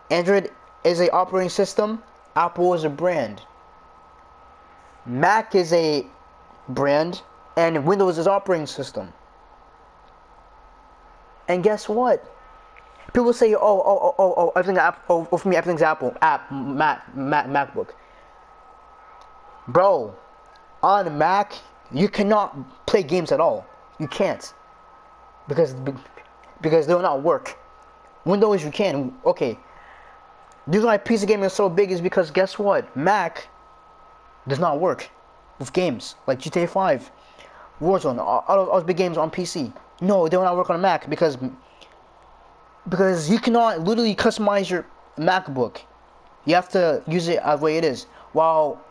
[0.09, 0.51] Android
[0.83, 2.01] is a operating system.
[2.35, 3.41] Apple is a brand.
[5.05, 6.05] Mac is a
[6.69, 7.21] brand,
[7.55, 9.11] and Windows is operating system.
[11.47, 12.23] And guess what?
[13.13, 15.01] People say, "Oh, oh, oh, oh, oh everything Apple.
[15.09, 16.13] Oh, oh, for me, everything's Apple.
[16.21, 17.89] App, Mac, Mac, MacBook."
[19.67, 20.15] Bro,
[20.83, 21.53] on Mac,
[21.91, 23.65] you cannot play games at all.
[23.99, 24.53] You can't
[25.47, 25.73] because
[26.61, 27.57] because they will not work.
[28.25, 29.13] Windows, you can.
[29.25, 29.57] Okay,
[30.67, 32.93] the reason why PC gaming is so big is because guess what?
[32.95, 33.47] Mac
[34.47, 35.09] does not work
[35.59, 37.11] with games like GTA 5,
[37.81, 39.73] Warzone, all, those big games on PC.
[40.01, 41.37] No, they will not work on a Mac because
[42.87, 44.85] because you cannot literally customize your
[45.17, 45.79] MacBook.
[46.45, 48.03] You have to use it the way it is.
[48.33, 48.81] While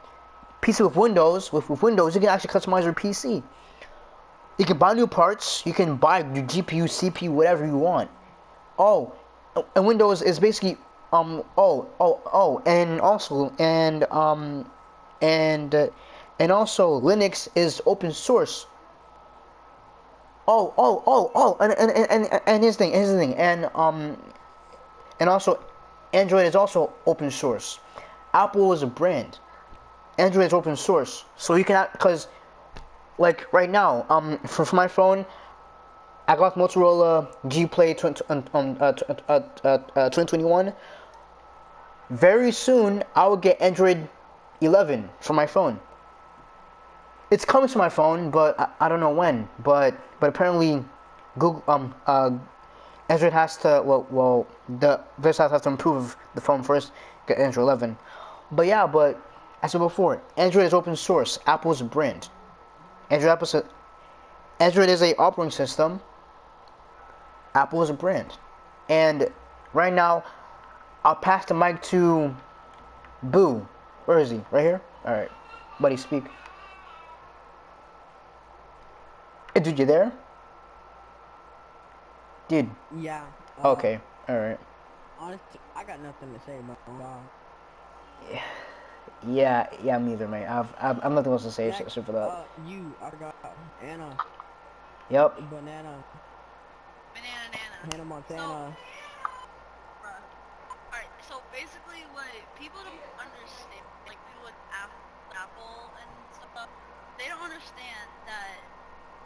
[0.63, 3.43] PC with Windows, with, with Windows, you can actually customize your PC.
[4.59, 5.63] You can buy new parts.
[5.67, 8.11] You can buy your GPU, CPU, whatever you want.
[8.79, 9.15] Oh,
[9.75, 10.77] and Windows is basically
[11.13, 14.69] um oh oh oh and also and um
[15.23, 15.89] and uh,
[16.39, 18.67] and also Linux is open source.
[20.49, 24.17] Oh oh oh oh and and and and, and his thing his thing and um
[25.21, 25.63] and also
[26.13, 27.79] Android is also open source.
[28.35, 29.39] Apple is a brand.
[30.19, 32.29] Android is open source, so you can because
[33.19, 35.25] like right now um for, for my phone
[36.29, 40.73] I got Motorola G Play 20, um, um, uh, uh, uh, uh, uh, 2021.
[42.11, 44.09] Very soon, I will get Android
[44.61, 45.81] 11 for my phone.
[47.31, 49.49] It's coming to my phone, but I, I don't know when.
[49.59, 50.85] But but apparently,
[51.39, 52.31] Google um uh,
[53.09, 54.47] Android has to well well
[54.79, 56.93] the this has to improve the phone first.
[57.27, 57.97] Get Android 11.
[58.53, 59.17] But yeah, but
[59.63, 61.41] as I said before, Android is open source.
[61.47, 62.29] Apple is a brand.
[63.11, 63.65] Android Apple is a,
[64.61, 66.01] Android is a operating system.
[67.55, 68.33] Apple is a brand.
[68.89, 69.33] And
[69.73, 70.23] right now,
[71.07, 72.35] I'll pass the mic to
[73.23, 73.69] Boo.
[74.07, 74.41] Where is he?
[74.51, 74.83] Right here?
[75.05, 75.31] Alright.
[75.79, 76.25] Buddy, speak.
[79.55, 80.13] Hey, dude, you there?
[82.49, 82.69] Dude.
[82.99, 83.25] Yeah.
[83.63, 84.01] uh, Okay.
[84.29, 84.59] Alright.
[85.21, 87.23] Honestly, I got nothing to say about God.
[88.29, 88.43] Yeah,
[89.29, 90.47] yeah, yeah, me either, mate.
[90.47, 92.19] I've, I've I'm nothing else to say Next, except for that.
[92.19, 93.37] Uh, you, I forgot
[93.81, 94.17] Anna,
[95.11, 95.37] Yep.
[95.51, 96.03] Banana,
[97.15, 97.93] Banana Nana.
[97.93, 98.43] Hannah Montana.
[98.43, 98.75] Bruh.
[101.57, 102.27] Alright, so basically what
[102.59, 104.93] people don't understand, like people with Ap-
[105.35, 106.69] Apple and stuff,
[107.19, 108.61] they don't understand that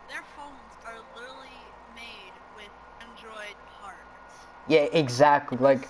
[0.08, 1.58] their phones are literally
[1.94, 4.46] made with Android parts.
[4.68, 5.58] Yeah, exactly.
[5.58, 5.88] Like,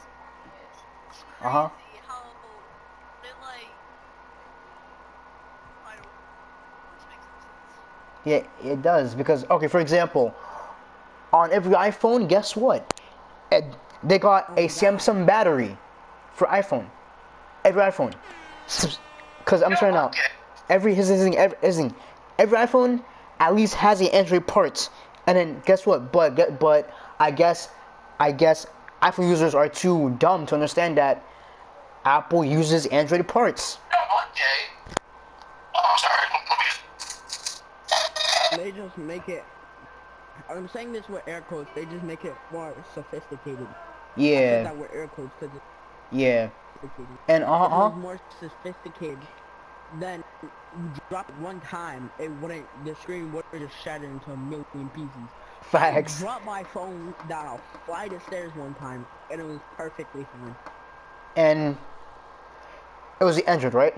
[1.08, 1.68] It's crazy Uh-huh.
[2.08, 2.22] how
[3.22, 3.68] they like.
[5.86, 6.08] I don't.
[6.96, 7.26] This makes
[8.24, 8.54] no sense.
[8.64, 10.34] yeah, it does because okay, for example,
[11.32, 12.94] on every iPhone, guess what?
[13.52, 13.64] It,
[14.02, 15.76] they got a Samsung battery
[16.34, 16.86] for iPhone.
[17.64, 18.14] Every iPhone.
[19.38, 20.10] Because I'm sorry now.
[20.68, 21.94] Every his his thing, every, his thing,
[22.38, 23.02] every iPhone
[23.40, 24.90] at least has the Android parts.
[25.26, 26.12] And then guess what?
[26.12, 27.68] But get- but I guess
[28.18, 28.66] I guess
[29.02, 31.24] iPhone users are too dumb to understand that
[32.04, 33.78] Apple uses Android parts.
[33.92, 34.70] Oh, okay.
[35.74, 36.16] Oh, I'm sorry.
[38.64, 39.44] They just make it.
[40.48, 41.70] I'm saying this with air quotes.
[41.74, 43.66] They just make it more sophisticated.
[43.66, 43.74] I said
[44.16, 45.64] Yeah, that with air quotes because it's
[46.12, 46.50] yeah.
[47.28, 47.90] And uh huh.
[47.90, 49.18] was more sophisticated,
[49.98, 50.50] then you
[51.08, 52.66] drop it one time, it wouldn't.
[52.84, 55.10] The screen would just shatter into a million pieces.
[55.62, 56.18] Facts.
[56.18, 60.26] I dropped my phone down a flight of stairs one time, and it was perfectly
[60.32, 60.56] fine.
[61.36, 61.76] And
[63.20, 63.94] it was the Android, right?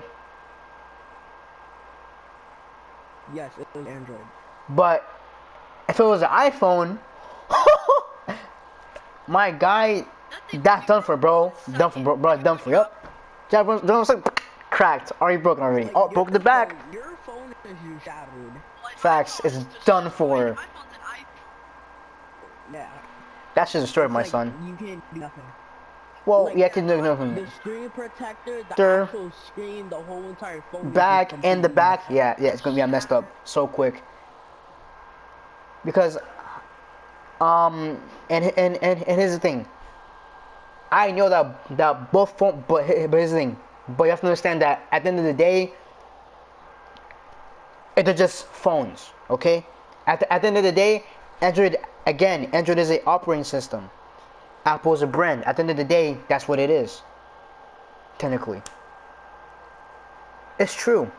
[3.33, 4.19] Yes, it was Android.
[4.69, 5.07] But
[5.87, 6.99] if it was an iPhone,
[9.27, 10.05] my guy,
[10.53, 11.53] that's done for, bro.
[11.77, 12.15] Done for, bro.
[12.15, 12.71] bro done for.
[12.71, 12.99] Yup.
[13.49, 14.15] Jack, bro, don't say
[14.69, 15.11] cracked.
[15.21, 15.89] Already broken already.
[15.93, 16.75] Oh, broke the back.
[16.91, 18.53] Your phone is shattered.
[18.83, 20.57] Like, Facts, it's done for.
[22.71, 22.89] Yeah.
[23.55, 24.53] That's just a story, my son.
[24.65, 25.43] You can't do nothing.
[26.25, 27.35] Well, like, yeah, I can do nothing.
[27.35, 30.89] The screen protector, the actual screen, the whole entire phone.
[30.91, 34.01] Back and the back, yeah, yeah, it's gonna be messed up so quick.
[35.83, 36.17] Because,
[37.41, 39.67] um, and and and, and here's the thing.
[40.93, 43.57] I know that that both phone, but but thing.
[43.97, 45.73] But you have to understand that at the end of the day,
[47.95, 49.65] they're just phones, okay?
[50.05, 51.03] At the, at the end of the day,
[51.41, 53.89] Android again, Android is a operating system.
[54.65, 55.43] Apple is a brand.
[55.45, 57.01] At the end of the day, that's what it is.
[58.19, 58.61] Technically.
[60.59, 61.11] It's true.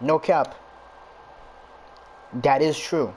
[0.00, 0.54] No cap.
[2.42, 3.12] That is true.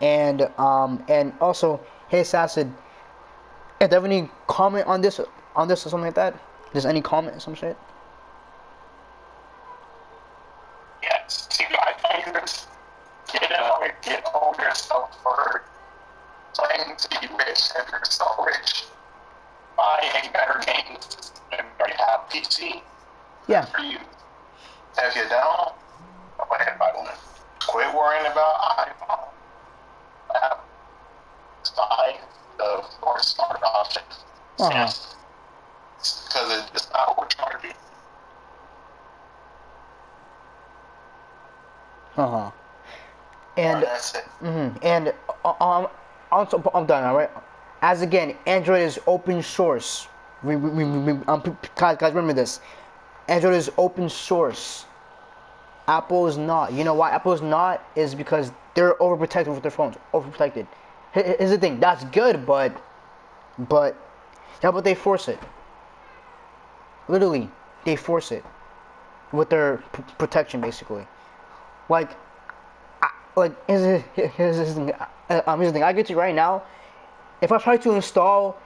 [0.00, 1.80] And um and also,
[2.14, 2.72] hey Sassid,
[3.80, 5.20] if there have any comment on this
[5.56, 6.38] on this or something like that?
[6.72, 7.76] There's any comment some shit?
[11.02, 11.48] Yes.
[11.50, 12.68] See, I think this
[13.32, 15.64] get over, get over yourself for
[16.54, 18.84] playing to be rich and you're so rich.
[19.76, 20.96] Buy a better game
[21.50, 22.80] and already have PC
[23.48, 23.64] Yeah.
[23.64, 23.98] for you.
[24.98, 25.72] If you don't,
[26.38, 27.08] go ahead and buy one.
[27.66, 29.28] Quit worrying about iPhone.
[30.32, 30.56] Uh,
[31.76, 32.16] buy
[32.58, 34.02] the more smart option.
[34.58, 34.86] Uh-huh.
[35.98, 37.74] Because it's not what you're trying to do.
[42.16, 42.50] Uh-huh.
[43.56, 44.24] And that's it.
[44.40, 45.12] hmm And
[45.44, 45.88] uh, um,
[46.30, 47.04] also, I'm done.
[47.04, 47.30] All right.
[47.82, 50.08] As again, Android is open source.
[50.42, 52.60] We, we, we, um, guys, guys, remember this.
[53.28, 54.84] Android is open source.
[55.88, 56.72] Apple is not.
[56.72, 57.84] You know why Apple is not?
[57.94, 59.96] Is because they're overprotected with their phones.
[60.12, 60.66] Overprotected.
[61.12, 61.80] Here- Here's the thing.
[61.80, 62.76] That's good, but,
[63.58, 63.96] but,
[64.62, 65.38] how about they force it?
[67.08, 67.50] Literally,
[67.84, 68.44] they force it
[69.32, 69.78] with their
[70.18, 71.06] protection, basically.
[71.88, 72.10] Like,
[73.02, 74.02] I, like here's,
[74.56, 74.92] the thing.
[74.92, 75.82] uh, Um, here's the thing.
[75.82, 76.62] I get you right now.
[77.40, 78.58] If I try to install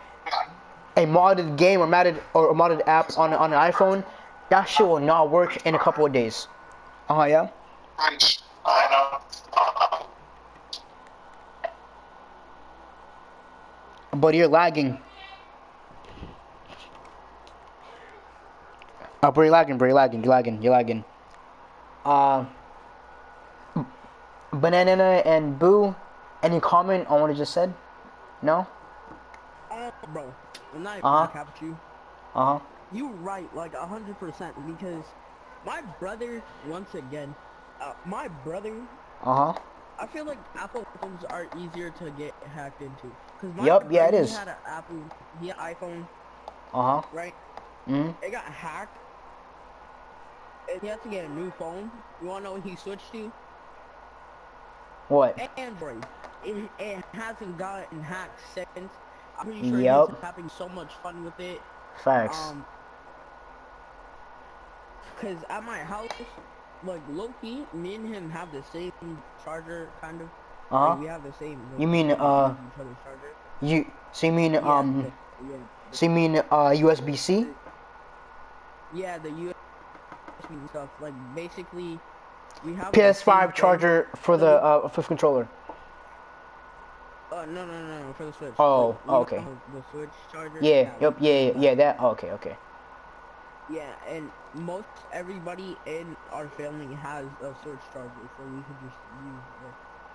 [0.97, 4.05] a modded game or modded or a modded app on on an iPhone,
[4.51, 6.49] that shit will not work in a couple of days.
[7.09, 7.49] Oh yeah.
[7.99, 8.11] I
[8.91, 9.19] know.
[14.19, 14.99] But you're lagging.
[19.23, 19.89] Oh, bro, you're lagging, bro.
[19.89, 20.23] You're lagging.
[20.23, 20.63] You're lagging.
[20.63, 21.05] You're lagging.
[22.05, 22.45] Uh,
[24.53, 25.95] Banana and Boo,
[26.43, 27.73] any comment on what I just said?
[28.43, 28.67] No?
[29.71, 30.33] Uh, bro,
[30.75, 31.27] I'm not Uh-huh.
[31.33, 31.77] cap you.
[32.35, 32.65] Uh huh.
[32.93, 35.05] You right, like a hundred percent, because
[35.67, 37.35] my brother, once again,
[37.81, 38.75] uh, my brother,
[39.25, 39.61] Uh huh.
[40.01, 43.11] I feel like Apple phones are easier to get hacked into.
[43.41, 44.31] Cause my Yup, yeah, it is.
[44.31, 45.03] He had an Apple,
[45.41, 46.07] he had iPhone,
[46.73, 47.03] Uh huh.
[47.13, 47.35] right?
[47.89, 48.97] Mm hmm It got hacked.
[50.71, 51.91] And he had to get a new phone.
[52.23, 53.33] You wanna know what he switched to?
[55.09, 55.39] What?
[55.59, 56.05] Android.
[56.45, 58.69] It, it hasn't gotten hacked since.
[59.39, 60.11] I'm pretty sure Yup.
[60.11, 61.61] he's having so much fun with it.
[62.05, 62.39] Facts.
[62.39, 62.65] Um,
[65.21, 66.11] cause at my house,
[66.85, 68.93] like Loki, me and him have the same
[69.45, 70.29] charger, kind of.
[70.71, 70.97] Uh Like, huh.
[71.01, 71.61] we have the same.
[71.79, 73.33] You mean, uh, use each other's charger.
[73.61, 75.13] You so you mean Yeah, um the-
[75.51, 75.57] yeah,
[75.93, 77.47] so you mean uh USB C?
[78.95, 80.89] yeah, the USB stuff.
[81.01, 81.99] Like basically,
[82.65, 85.49] we have the same PS5 charger for the uh fifth controller.
[87.31, 88.55] Uh, no, no, no, for the Switch.
[88.59, 89.43] Oh, Like, okay.
[89.73, 90.61] The Switch charger.
[90.61, 90.91] Yeah.
[91.01, 91.17] Yep.
[91.21, 91.33] Yeah.
[91.41, 91.53] Yeah.
[91.57, 92.01] yeah that.
[92.01, 92.31] Okay.
[92.33, 92.57] Okay.
[93.69, 98.97] Yeah, and most everybody in our family has a Switch charger, so we could just
[99.25, 99.71] use the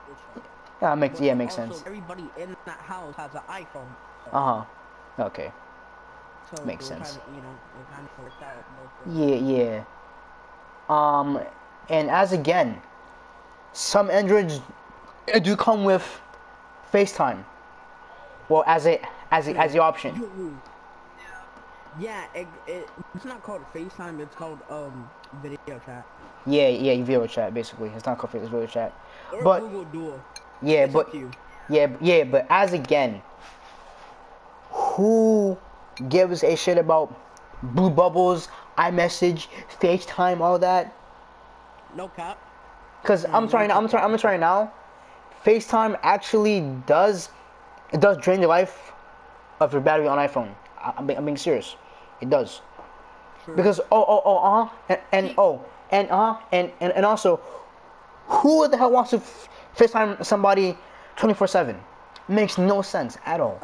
[0.05, 0.49] Switch charger.
[0.81, 0.95] Yeah.
[0.95, 1.83] Makes But yeah makes also, sense.
[1.85, 3.95] Everybody in that house has an iPhone.
[4.25, 5.23] So, Uh huh.
[5.25, 5.51] Okay.
[6.49, 7.17] so makes sense.
[7.17, 7.55] Kinda, you know,
[7.91, 8.63] kind of worked out.
[8.77, 9.13] both ways.
[9.15, 9.35] Yeah.
[9.35, 9.83] Yeah.
[10.89, 11.39] Um,
[11.89, 12.81] and as again,
[13.73, 14.61] some Androids
[15.41, 16.03] do come with
[16.91, 17.43] FaceTime.
[18.49, 20.59] Well, as a as a, as the option.
[21.99, 24.19] Yeah, it, it, it's not called FaceTime.
[24.19, 25.09] It's called um
[25.41, 26.05] video chat
[26.45, 26.67] Yeah.
[26.69, 27.03] Yeah.
[27.03, 27.89] Video chat basically.
[27.89, 28.93] It's not called FaceTime, video chat.
[29.31, 30.23] or But- Google Duo.
[30.61, 31.13] Yeah, It's but.
[31.69, 33.21] Yeah, yeah, but as again,
[34.69, 35.57] who
[36.09, 37.13] gives a shit about
[37.63, 39.47] blue bubbles, iMessage,
[39.79, 40.93] FaceTime, all that?
[41.95, 42.39] No cap.
[43.03, 44.03] Cause I'm sorry, I'm trying.
[44.03, 44.71] I'm sorry now.
[45.45, 47.29] FaceTime actually does
[47.91, 48.91] it does drain the life
[49.59, 50.53] of your battery on iPhone.
[50.79, 51.75] I, I'm, being, I'm being serious.
[52.21, 52.61] It does.
[53.55, 57.05] Because oh oh oh uh huh and, and oh and uh huh and, and and
[57.05, 57.37] also
[58.27, 60.77] who the hell wants to f- FaceTime somebody
[61.17, 61.79] 24 seven?
[62.29, 63.61] Makes no sense at all.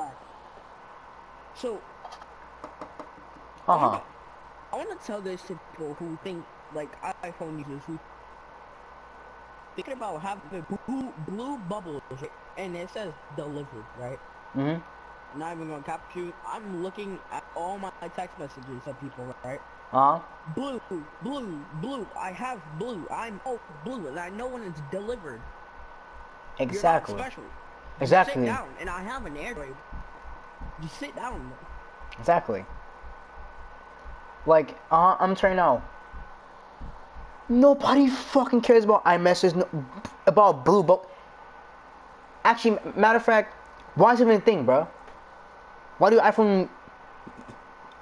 [1.55, 1.81] So
[3.67, 4.01] Uh huh.
[4.73, 6.43] I want to tell this to people who think
[6.75, 6.89] like
[7.23, 7.97] iPhone users who
[9.79, 12.01] thinking about having the blue, blue bubbles
[12.57, 14.19] and it says delivered, right?
[14.53, 14.81] Mhm.
[15.37, 16.33] Not even gonna capture you.
[16.45, 19.61] I'm looking at all my text messages of people, right?
[19.93, 20.19] Uh huh.
[20.53, 20.81] Blue,
[21.21, 22.05] blue, blue.
[22.17, 23.07] I have blue.
[23.09, 25.41] I'm oh blue, and I know when it's delivered.
[26.59, 27.13] Exactly.
[27.13, 27.43] You're not special.
[28.01, 28.43] Exactly.
[28.43, 29.75] Sit down, and I have an Android.
[30.81, 31.53] Just sit down.
[32.19, 32.65] Exactly.
[34.45, 35.83] Like, uh, I'm sorry now.
[37.49, 39.67] Nobody fucking cares about iMessage, no,
[40.27, 41.03] about Blue, but
[42.45, 43.55] actually, matter of fact,
[43.95, 44.87] why is it even a thing, bro?
[45.97, 46.69] Why do iPhone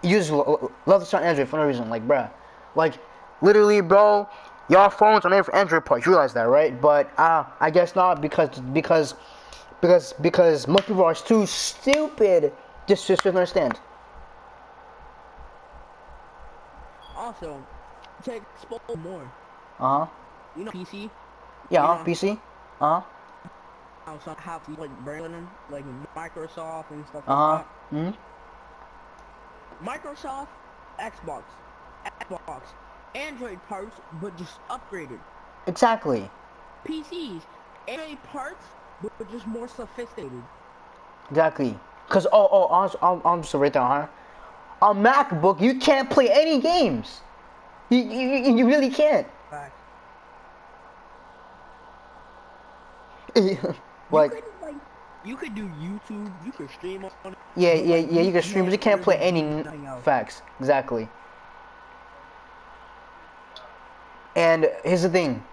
[0.03, 1.89] users lo- lo- love to start Android for no reason?
[1.89, 2.29] Like, bro,
[2.75, 2.95] like,
[3.41, 4.27] literally, bro,
[4.69, 6.05] y'all phones are made for Android parts.
[6.05, 6.79] You realize that, right?
[6.79, 9.15] But uh, I guess not because because
[9.81, 12.51] because because most people are too stupid
[12.87, 13.79] just just to understand.
[17.15, 17.65] Also,
[18.27, 19.23] to explore more,
[19.79, 20.05] Uh huh.
[20.55, 21.09] you know PC.
[21.69, 21.91] Yeah, Yeah.
[21.91, 22.39] uh, PC.
[22.81, 23.01] Uh huh.
[24.05, 25.83] How some have like them, like
[26.15, 27.51] Microsoft and stuff Uh huh.
[27.53, 28.09] like Hmm.
[29.83, 30.47] Microsoft,
[30.99, 31.43] Xbox,
[32.21, 32.61] Xbox,
[33.15, 35.19] Android parts, but just upgraded.
[35.67, 36.29] Exactly.
[36.85, 37.41] PCs,
[37.87, 38.65] Android parts,
[39.01, 40.43] but but just more sophisticated.
[41.29, 41.77] Exactly.
[42.09, 44.07] Cause oh oh I'm I'm, I'm just right there, huh?
[44.81, 47.21] On MacBook you can't play any games.
[47.89, 49.27] You you, you really can't.
[49.49, 49.75] Facts.
[54.11, 54.75] like you could, like,
[55.23, 57.37] you could do YouTube, you could stream on it.
[57.55, 60.03] yeah yeah yeah you can stream but you can't play any do nothing else.
[60.03, 60.41] facts.
[60.59, 61.07] Exactly.
[64.35, 65.43] And here's the thing.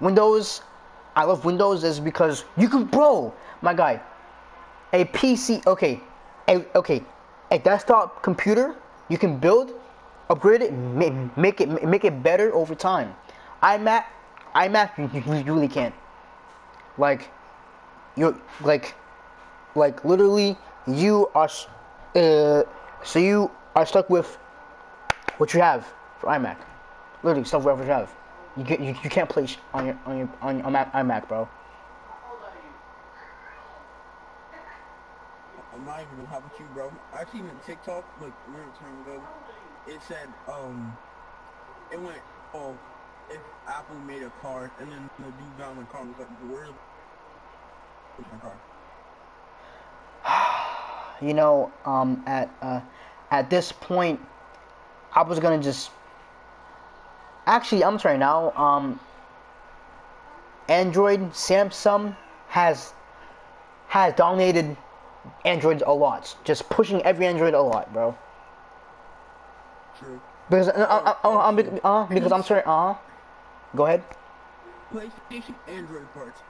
[0.00, 0.60] Windows,
[1.16, 3.32] I love Windows is because you can, bro,
[3.62, 4.02] my guy,
[4.92, 6.00] a PC, okay,
[6.48, 7.02] a, okay,
[7.50, 8.76] a desktop computer
[9.08, 9.72] you can build,
[10.28, 13.14] upgrade it, make, it make it better over time.
[13.62, 14.04] iMac,
[14.54, 15.94] iMac, you, really can't.
[16.98, 17.30] Like,
[18.16, 18.94] you like,
[19.74, 21.48] like literally, you are,
[22.14, 22.62] uh,
[23.04, 24.38] so you are stuck with
[25.38, 25.86] what you have
[26.18, 26.56] for iMac.
[27.22, 28.10] Literally, stuff whatever you have.
[28.56, 31.46] You get you, you can't play on your on your on your Mac, iMac, bro.
[35.74, 36.90] I'm not even gonna help with you, bro.
[37.12, 39.22] I've seen a TikTok like a long time ago.
[39.88, 40.96] It said, um,
[41.92, 42.18] it went,
[42.54, 42.76] oh,
[43.30, 43.38] if
[43.68, 46.28] Apple made a car, and then the dude got in the car and was like,
[46.50, 46.70] where's
[48.32, 48.52] my car?
[51.22, 52.80] you know, um, at uh,
[53.30, 54.20] at this point,
[55.14, 55.90] I was gonna just.
[57.46, 58.50] Actually, I'm sorry now.
[58.52, 58.98] Um,
[60.68, 62.16] Android, Samsung
[62.48, 62.92] has
[63.88, 64.76] has dominated
[65.44, 66.34] Androids a lot.
[66.44, 68.16] Just pushing every Android a lot, bro.
[69.98, 70.20] True.
[70.48, 72.62] Because uh, uh, uh, uh, bec- uh, because I'm sorry.
[72.64, 72.94] Uh,
[73.74, 74.02] go ahead.
[74.92, 76.40] PlayStation, Android parts.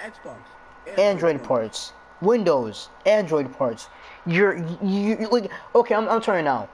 [0.00, 3.88] Xbox, Android ports, Windows, Android parts.
[4.26, 5.94] You're you, you like okay.
[5.94, 6.68] I'm I'm sorry now.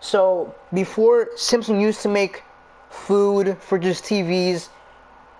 [0.00, 2.42] So before Samsung used to make
[2.90, 4.68] food, for just TVs,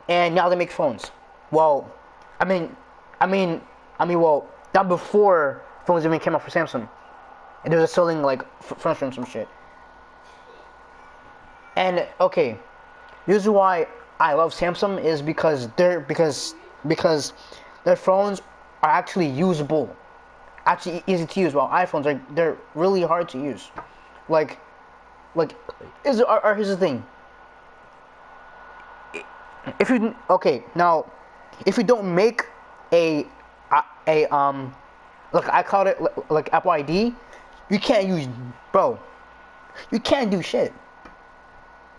[0.08, 1.10] and now they make phones.
[1.50, 1.92] Well,
[2.40, 2.74] I mean,
[3.20, 3.60] I mean,
[3.98, 6.88] I mean, well, not before phones even came out for Samsung,
[7.64, 9.48] and they were selling like f- furniture and some shit.
[11.76, 12.58] And okay,
[13.26, 13.86] the reason why
[14.20, 16.54] I love Samsung is because they're because
[16.86, 17.32] because
[17.84, 18.40] their phones
[18.82, 19.94] are actually usable,
[20.66, 21.54] actually easy to use.
[21.54, 23.70] While iPhones are they're really hard to use.
[24.28, 24.58] Like,
[25.34, 25.56] like
[26.04, 27.04] is or, or here's the thing.
[29.80, 31.10] If you okay now,
[31.66, 32.46] if you don't make
[32.92, 33.26] a
[33.72, 34.74] a, a um,
[35.32, 35.98] like I called it
[36.30, 37.14] like Apple ID,
[37.68, 38.28] you can't use
[38.72, 38.98] bro.
[39.90, 40.72] You can't do shit.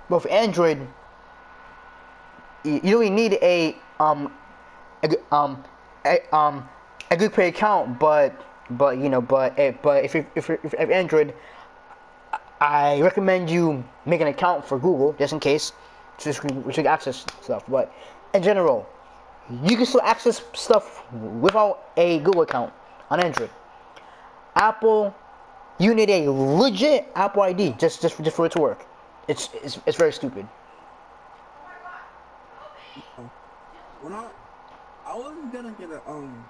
[0.10, 0.88] But for Android,
[2.64, 4.32] you really need a um
[5.04, 5.64] a, um
[6.06, 6.68] a, um
[7.12, 8.34] a good pay account, but
[8.72, 11.34] but you know but eh, but if if you if Android,
[12.62, 15.74] I recommend you make an account for Google just in case,
[16.18, 17.64] so you access stuff.
[17.68, 17.94] But
[18.34, 18.88] in general,
[19.64, 22.74] you can still access stuff without a Google account
[23.10, 23.50] on Android.
[24.56, 25.14] Apple,
[25.80, 28.86] you need a legit Apple ID just just just for it to work.
[29.28, 30.48] It's it's, it's very stupid.
[34.02, 34.30] When I,
[35.06, 36.46] I wasn't gonna get a um,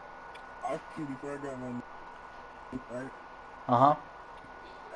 [0.64, 1.80] RQ before I got my,
[2.90, 3.12] right?
[3.68, 3.96] Uh huh.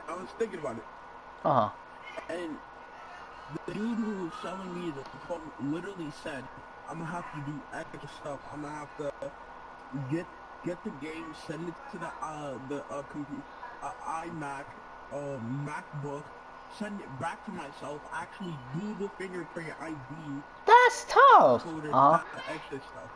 [0.07, 0.85] I was thinking about it,
[1.43, 1.71] Uh huh.
[2.29, 2.57] and
[3.67, 6.47] the dude who was selling me the phone literally said,
[6.87, 8.39] "I'm gonna have to do extra stuff.
[8.51, 9.11] I'm gonna have to
[10.09, 10.27] get
[10.63, 13.43] get the game, send it to the uh the uh computer,
[13.81, 14.65] uh, iMac,
[15.11, 16.25] uh MacBook."
[16.77, 18.01] Send it back to myself.
[18.13, 19.95] Actually, do the fingerprint ID.
[20.65, 21.63] That's tough.
[21.63, 22.23] So there's Uh huh.
[22.53, 23.09] extra stuff.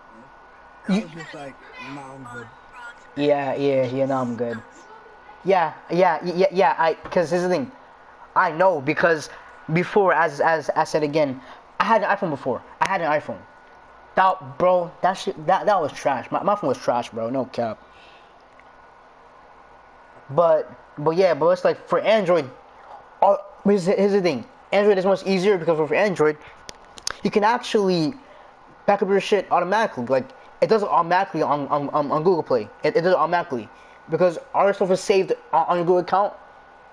[0.87, 0.99] Man.
[0.99, 1.55] I was just like,
[1.95, 2.47] nah, I'm good.
[3.15, 4.05] Yeah, yeah, yeah.
[4.05, 4.61] No, I'm good.
[5.45, 6.75] Yeah, yeah, yeah, yeah.
[6.77, 7.71] I because here's the thing,
[8.35, 9.29] I know because
[9.71, 11.39] before, as as I said again,
[11.79, 12.61] I had an iPhone before.
[12.81, 13.39] I had an iPhone.
[14.15, 16.29] That bro, that shit, that that was trash.
[16.31, 17.29] My my phone was trash, bro.
[17.29, 17.77] No cap.
[20.29, 22.49] But but yeah, but it's like for Android,
[23.23, 24.45] all, here's, the- here's the thing.
[24.71, 26.37] Android is much easier because for Android,
[27.23, 28.13] you can actually
[28.85, 30.05] back up your shit automatically.
[30.05, 30.29] Like
[30.61, 32.69] it does it automatically on on, on, Google Play.
[32.83, 33.69] It, it does it automatically
[34.09, 36.33] because all your stuff is saved on, on your Google account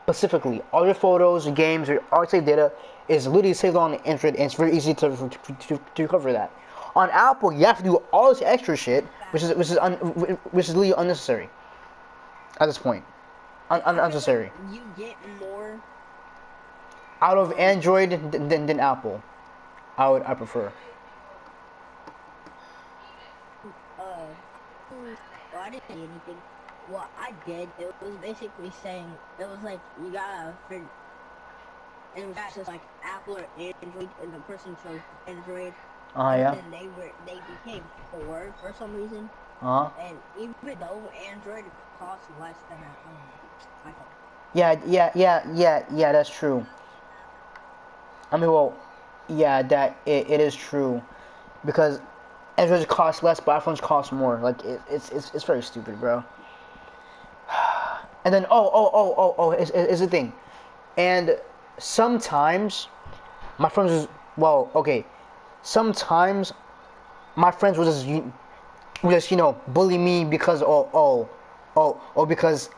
[0.05, 0.63] specifically.
[0.73, 2.71] All your photos, your games, your all saved data
[3.09, 6.53] is literally saved on Android, and it's very easy to to, to, to recover that.
[6.95, 9.95] On Apple, you have to do all this extra shit, which is which is un,
[10.53, 11.49] which is really unnecessary
[12.61, 13.05] at this point.
[13.71, 14.53] Un, un, unnecessary.
[14.71, 15.81] You get more.
[17.23, 19.23] Out of Android than, than, than Apple,
[19.99, 20.73] I would I prefer.
[23.99, 24.35] uh,
[24.91, 25.17] well,
[25.55, 26.43] I didn't say anything.
[26.87, 30.89] What I did, it was basically saying, it was like, you gotta figure,
[32.15, 33.47] it was just like Apple or
[33.83, 35.75] Android, and the person chose Android,
[36.15, 36.55] Uh and yeah.
[36.55, 39.91] then they were, they became poor for some reason, Uh huh.
[40.01, 43.21] and even though Android costs less than a, um,
[43.87, 44.09] iPhone.
[44.55, 46.13] Yeah, yeah, yeah, yeah, yeah.
[46.13, 46.67] That's true.
[48.33, 48.77] I mean, well,
[49.29, 51.03] yeah, that it, it is true,
[51.65, 52.01] because
[52.59, 54.39] Androids cost less, but iPhones cost more.
[54.43, 56.25] Like it, it's it's it's very stupid, bro.
[58.23, 60.35] And then oh oh oh oh oh is is the thing,
[60.99, 61.39] and
[61.79, 62.89] sometimes
[63.57, 65.07] my friends was well okay,
[65.63, 66.53] sometimes
[67.35, 68.31] my friends will just you
[69.03, 71.27] will just you know bully me because oh oh
[71.77, 72.69] oh oh because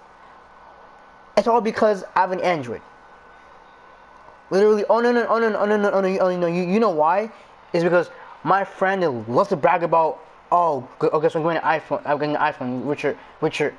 [1.37, 2.83] it's all because I have an Android.
[4.51, 6.62] Literally, oh no no oh no no oh no no oh no, oh, no you,
[6.62, 7.30] you know why?
[7.72, 8.11] It's because
[8.45, 10.20] my friend loves to brag about
[10.51, 13.61] oh okay oh guess I'm going to iPhone I'm getting an iPhone which are which
[13.61, 13.74] are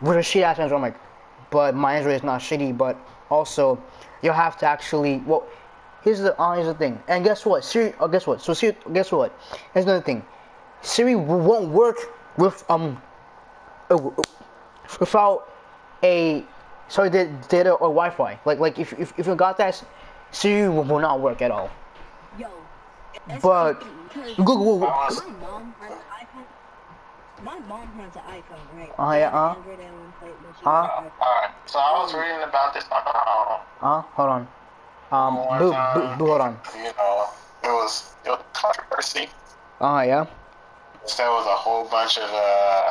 [0.00, 0.76] which are shit ass Android.
[0.76, 0.96] I'm like,
[1.50, 2.76] but my Android is not shitty.
[2.76, 2.96] But
[3.30, 3.82] also,
[4.22, 5.46] you'll have to actually well.
[6.02, 7.00] Here's the uh, here's the thing.
[7.08, 7.64] And guess what?
[7.64, 7.92] Siri.
[8.00, 8.40] Oh, guess what?
[8.40, 8.76] So Siri.
[8.92, 9.38] Guess what?
[9.74, 10.24] Here's another thing.
[10.82, 11.96] Siri won't work
[12.38, 13.00] with um
[14.98, 15.48] without
[16.02, 16.44] a
[16.90, 18.38] sorry da- data or Wi-Fi.
[18.44, 19.80] Like like if if, if you got that,
[20.30, 21.70] Siri will will not work at all.
[22.38, 22.48] Yo,
[23.42, 23.80] But
[24.10, 24.78] crazy Google.
[24.78, 25.08] will- my
[25.40, 26.46] mom has an iPhone.
[27.42, 28.92] My mom has an iPhone, right?
[28.98, 29.54] Oh, yeah, uh.
[29.56, 30.82] Android and play, but she Uh.
[30.82, 31.26] has an iPhone.
[31.26, 32.84] Alright, so I was reading about this.
[32.90, 34.48] Uh, Uh, hold on.
[35.10, 36.60] Um, one boo, boo, boo, hold on.
[36.76, 37.26] You know,
[37.64, 39.30] it was it was controversy.
[39.80, 40.26] Uh, yeah.
[41.16, 42.90] There was a whole bunch of uh,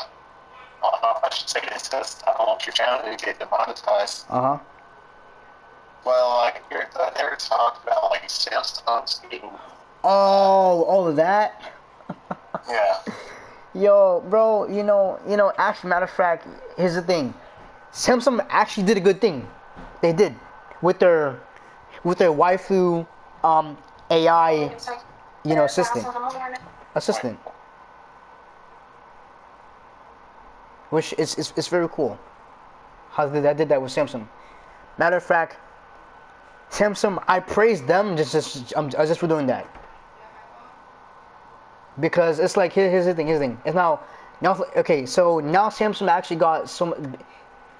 [0.83, 3.25] I don't know if I should say this because I don't want your channel to
[3.25, 4.25] get demonetized.
[4.29, 4.57] Uh huh.
[6.05, 9.49] Well, like you're, they were talking about like Samsung's getting
[10.03, 11.61] Oh, all of that.
[12.69, 12.97] yeah.
[13.75, 17.33] Yo, bro, you know, you know, actually, matter of fact, here's the thing.
[17.93, 19.47] Samsung actually did a good thing.
[20.01, 20.33] They did
[20.81, 21.39] with their
[22.03, 23.05] with their waifu
[23.43, 23.77] um
[24.09, 24.51] AI,
[25.43, 26.07] you know, assistant,
[26.95, 27.39] assistant,
[30.89, 32.17] which is is, is very cool.
[33.11, 34.27] How they, they did that with Samsung.
[34.97, 35.57] Matter of fact,
[36.71, 39.65] Samsung, I praise them just just um, just for doing that
[41.99, 43.61] because it's like here, here's the thing, here's the thing.
[43.65, 44.01] It's now
[44.41, 47.15] now okay, so now Samsung actually got some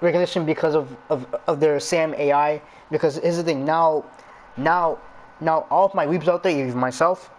[0.00, 2.60] recognition because of, of, of their Sam AI.
[2.90, 4.04] Because here's the thing, now
[4.56, 4.98] now
[5.40, 7.30] now all of my weeps out there, even myself,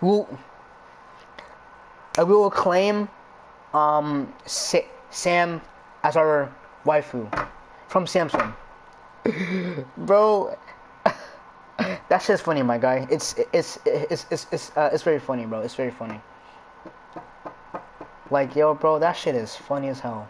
[0.00, 0.28] will
[2.18, 3.08] I will claim
[3.74, 5.60] um Sa- Sam
[6.02, 6.50] as our
[6.86, 7.28] waifu
[7.88, 8.54] from Samsung.
[9.96, 10.56] Bro,
[12.08, 13.06] that's just funny, my guy.
[13.10, 15.60] It's it's it's it's it's uh, it's very funny, bro.
[15.60, 16.20] It's very funny.
[18.30, 20.28] Like yo, bro, that shit is funny as hell.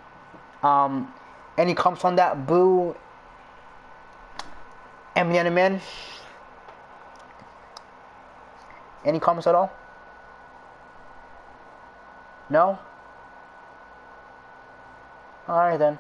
[0.63, 1.13] Um,
[1.59, 2.47] any comments on that?
[2.47, 2.97] Boo.
[5.17, 5.81] Eminem man.
[9.05, 9.73] Any comments at all?
[12.51, 12.79] No.
[15.49, 15.99] All right then.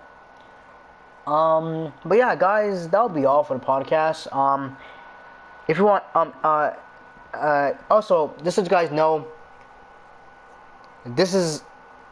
[1.27, 4.35] Um, but yeah, guys, that'll be all for the podcast.
[4.35, 4.77] Um,
[5.69, 6.73] if you want, um, uh,
[7.33, 9.27] uh, also, just so you guys know,
[11.07, 11.63] this is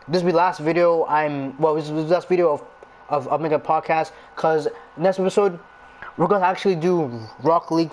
[0.09, 1.05] this will be last video.
[1.07, 2.65] I'm well, this is last video of
[3.09, 5.59] of, of making a podcast because next episode
[6.17, 7.93] we're gonna actually do Rocket League.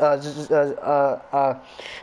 [0.00, 1.58] Uh, uh, uh,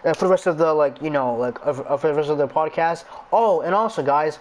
[0.05, 2.37] uh, for the rest of the like you know like uh, for the rest of
[2.37, 3.05] the podcast.
[3.31, 4.37] Oh, and also guys,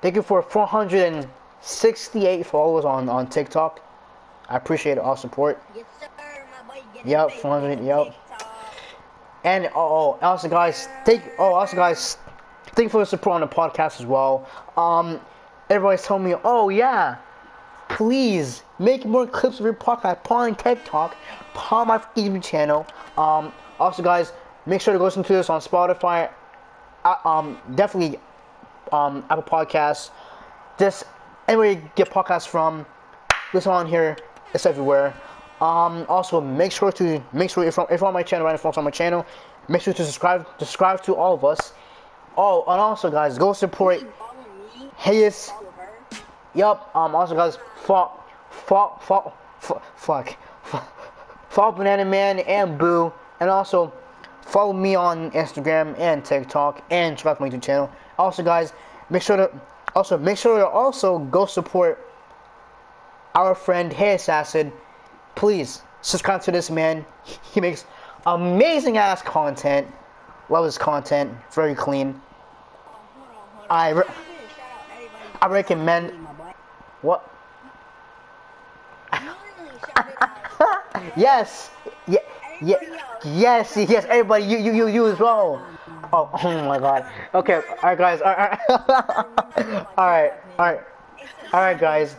[0.00, 3.80] thank you for 468 followers on on TikTok.
[4.48, 5.62] I appreciate all support.
[5.74, 6.08] Yes, sir,
[6.66, 6.82] my boy.
[7.04, 8.14] Yep, big 400, yep.
[9.44, 12.18] And oh, oh, also guys, thank oh also guys,
[12.74, 14.48] thank you for the support on the podcast as well.
[14.76, 15.20] Um,
[15.70, 17.16] everybody's telling me, oh yeah,
[17.88, 21.16] please make more clips of your podcast, put on TikTok,
[21.54, 22.86] put on my YouTube channel.
[23.16, 24.32] Um, also guys,
[24.66, 26.30] make sure to go listen to this on Spotify.
[27.04, 28.18] Uh, um, definitely,
[28.92, 30.10] um, Apple Podcasts.
[30.78, 31.04] Just
[31.46, 32.86] anywhere you get podcasts from,
[33.52, 34.16] listen on here.
[34.54, 35.14] It's everywhere.
[35.60, 38.62] Um, also make sure to make sure if you're, if you're on my channel, right,
[38.62, 39.26] you're on my channel,
[39.68, 41.72] make sure to subscribe, subscribe to all of us.
[42.36, 44.00] Oh, and also guys, go support.
[44.98, 45.50] Hayes.
[46.54, 46.90] Yup.
[46.94, 47.14] Um.
[47.14, 49.36] Also, guys, fuck, fuck, fuck,
[49.96, 50.36] fuck,
[51.48, 53.92] fuck, Banana Man and Boo, and also
[54.42, 57.90] follow me on Instagram and TikTok and subscribe to my YouTube channel.
[58.18, 58.72] Also, guys,
[59.10, 59.50] make sure to
[59.94, 62.04] also make sure to also go support
[63.34, 64.72] our friend Hayes Acid.
[65.34, 67.04] Please subscribe to this man.
[67.52, 67.84] He makes
[68.26, 69.86] amazing ass content.
[70.50, 71.32] Love his content.
[71.52, 72.20] Very clean.
[73.70, 74.02] I re-
[75.40, 76.10] I recommend.
[77.02, 77.28] What?
[81.16, 81.70] Yes.
[82.06, 82.18] Yeah.
[82.60, 82.76] Yeah.
[83.24, 83.76] Yes.
[83.76, 84.04] Yes.
[84.08, 84.44] Everybody.
[84.44, 84.58] You.
[84.58, 84.72] You.
[84.72, 84.86] You.
[84.88, 85.64] You as well.
[86.12, 86.30] Oh.
[86.42, 87.04] Oh my God.
[87.34, 87.54] Okay.
[87.54, 88.20] All right, guys.
[88.22, 88.58] alright,
[89.96, 89.96] alright,
[90.58, 90.80] alright,
[91.52, 92.16] alright guys.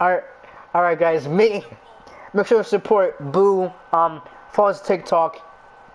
[0.00, 0.22] All right.
[0.74, 1.28] All right, guys.
[1.28, 1.64] Make
[2.32, 3.70] make sure to support Boo.
[3.92, 4.22] Um.
[4.52, 5.38] Follow his TikTok.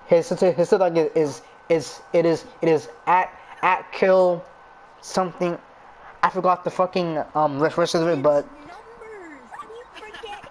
[0.07, 3.29] His his his TikTok is is, is it is it is at
[3.61, 4.43] at kill
[5.01, 5.57] something.
[6.23, 8.45] I forgot the fucking um rest rest of it, but.
[8.45, 9.41] Numbers.
[9.51, 10.43] How do you forget?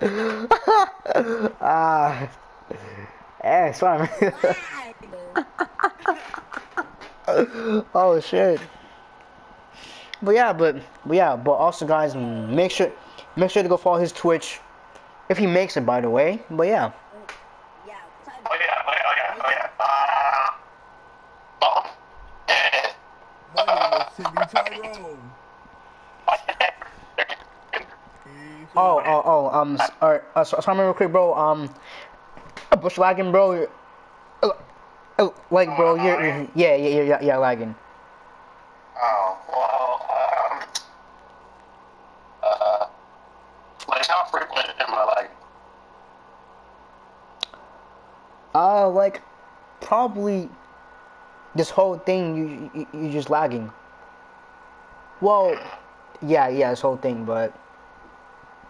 [1.60, 2.22] Ah.
[2.22, 2.26] eh,
[3.44, 4.08] it's fine.
[7.94, 8.60] Oh shit.
[10.22, 10.76] But yeah, but,
[11.06, 12.92] but yeah, but also guys, make sure
[13.36, 14.60] make sure to go follow his Twitch,
[15.28, 16.42] if he makes it, by the way.
[16.50, 16.92] But yeah,
[17.86, 17.94] yeah,
[18.28, 20.58] Oh yeah, oh yeah, oh yeah, oh.
[21.62, 21.96] Oh.
[22.48, 22.90] Eh.
[23.56, 25.32] My name is Timmy Tyrone.
[28.24, 31.72] Hey, so- Oh, oh, oh, um, alright, uh, so, so I'm real quick, bro, um,
[32.76, 33.72] bush lagging, bro, you're-
[34.42, 34.50] uh,
[35.18, 37.74] uh, like, bro, you're, you're yeah, yeah, yeah, yeah, yeah, lagging.
[39.00, 40.06] Oh, well,
[40.52, 40.68] um,
[42.42, 42.86] uh,
[43.88, 45.30] like how frequent am I like?
[48.54, 49.22] Uh, like,
[49.80, 50.48] probably
[51.54, 53.70] this whole thing, you, you, you just lagging.
[55.20, 55.58] Well,
[56.22, 57.52] yeah, yeah, this whole thing, but,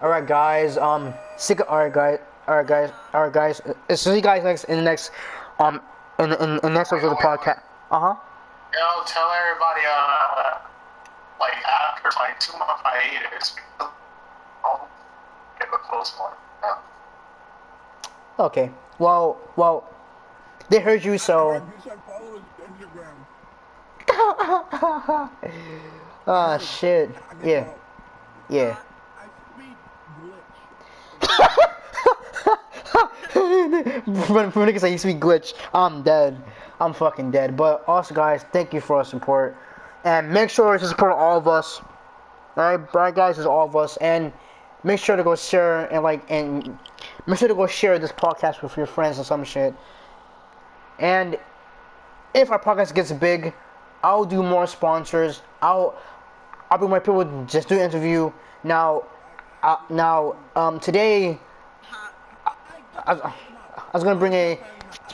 [0.03, 2.19] alright, guys, um, sick, alright, guys,
[2.49, 5.11] alright, guys, alright, guys, uh, see you guys next, in the next,
[5.59, 5.81] um,
[6.19, 7.61] in, in, in the next episode of the podcast.
[7.91, 8.15] Uh-huh.
[8.73, 10.59] You know, tell everybody, uh,
[11.41, 13.57] like after like two month hiatus,
[14.65, 14.89] I'll
[15.59, 16.33] get a close one.
[16.63, 16.79] Yeah.
[18.45, 18.71] Okay.
[18.99, 19.85] Well, well,
[20.71, 21.55] they heard you, so.
[21.55, 23.15] You should follow his Instagram.
[26.27, 27.11] Ah, shit.
[27.45, 27.69] Yeah,
[28.49, 28.79] yeah.
[29.21, 29.77] I speak
[31.21, 32.59] glitch.
[34.79, 36.41] Say you speak glitch, I'm dead.
[36.81, 37.57] I'm fucking dead.
[37.57, 39.57] But also, guys, thank you for our support,
[40.05, 41.81] and make sure to support all of us.
[42.57, 44.33] All right, all right, guys, it's all of us, and
[44.85, 46.79] make sure to go share and like and
[47.27, 49.75] make sure to go share this podcast with your friends and some shit.
[50.99, 51.39] And
[52.35, 53.55] if our podcast gets big,
[54.03, 55.43] I'll do more sponsors.
[55.63, 55.97] I'll
[56.71, 58.33] I'll bring my people just do interview.
[58.63, 59.05] Now,
[59.63, 61.39] uh, now, um, today
[63.07, 63.33] I, I
[63.93, 64.59] was gonna bring a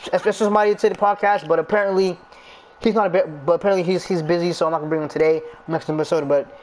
[0.03, 2.17] special somebody to the podcast, but apparently
[2.81, 3.45] he's not a bit.
[3.45, 5.41] But apparently he's he's busy, so I'm not gonna bring him today.
[5.67, 6.59] Next episode, but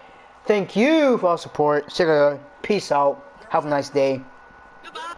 [0.46, 1.90] thank you for all support.
[1.92, 3.24] Sugar, peace out.
[3.50, 4.20] Have a nice day.
[4.84, 5.14] Goodbye.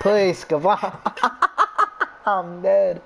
[0.00, 0.96] Please, goodbye.
[2.26, 3.02] I'm dead.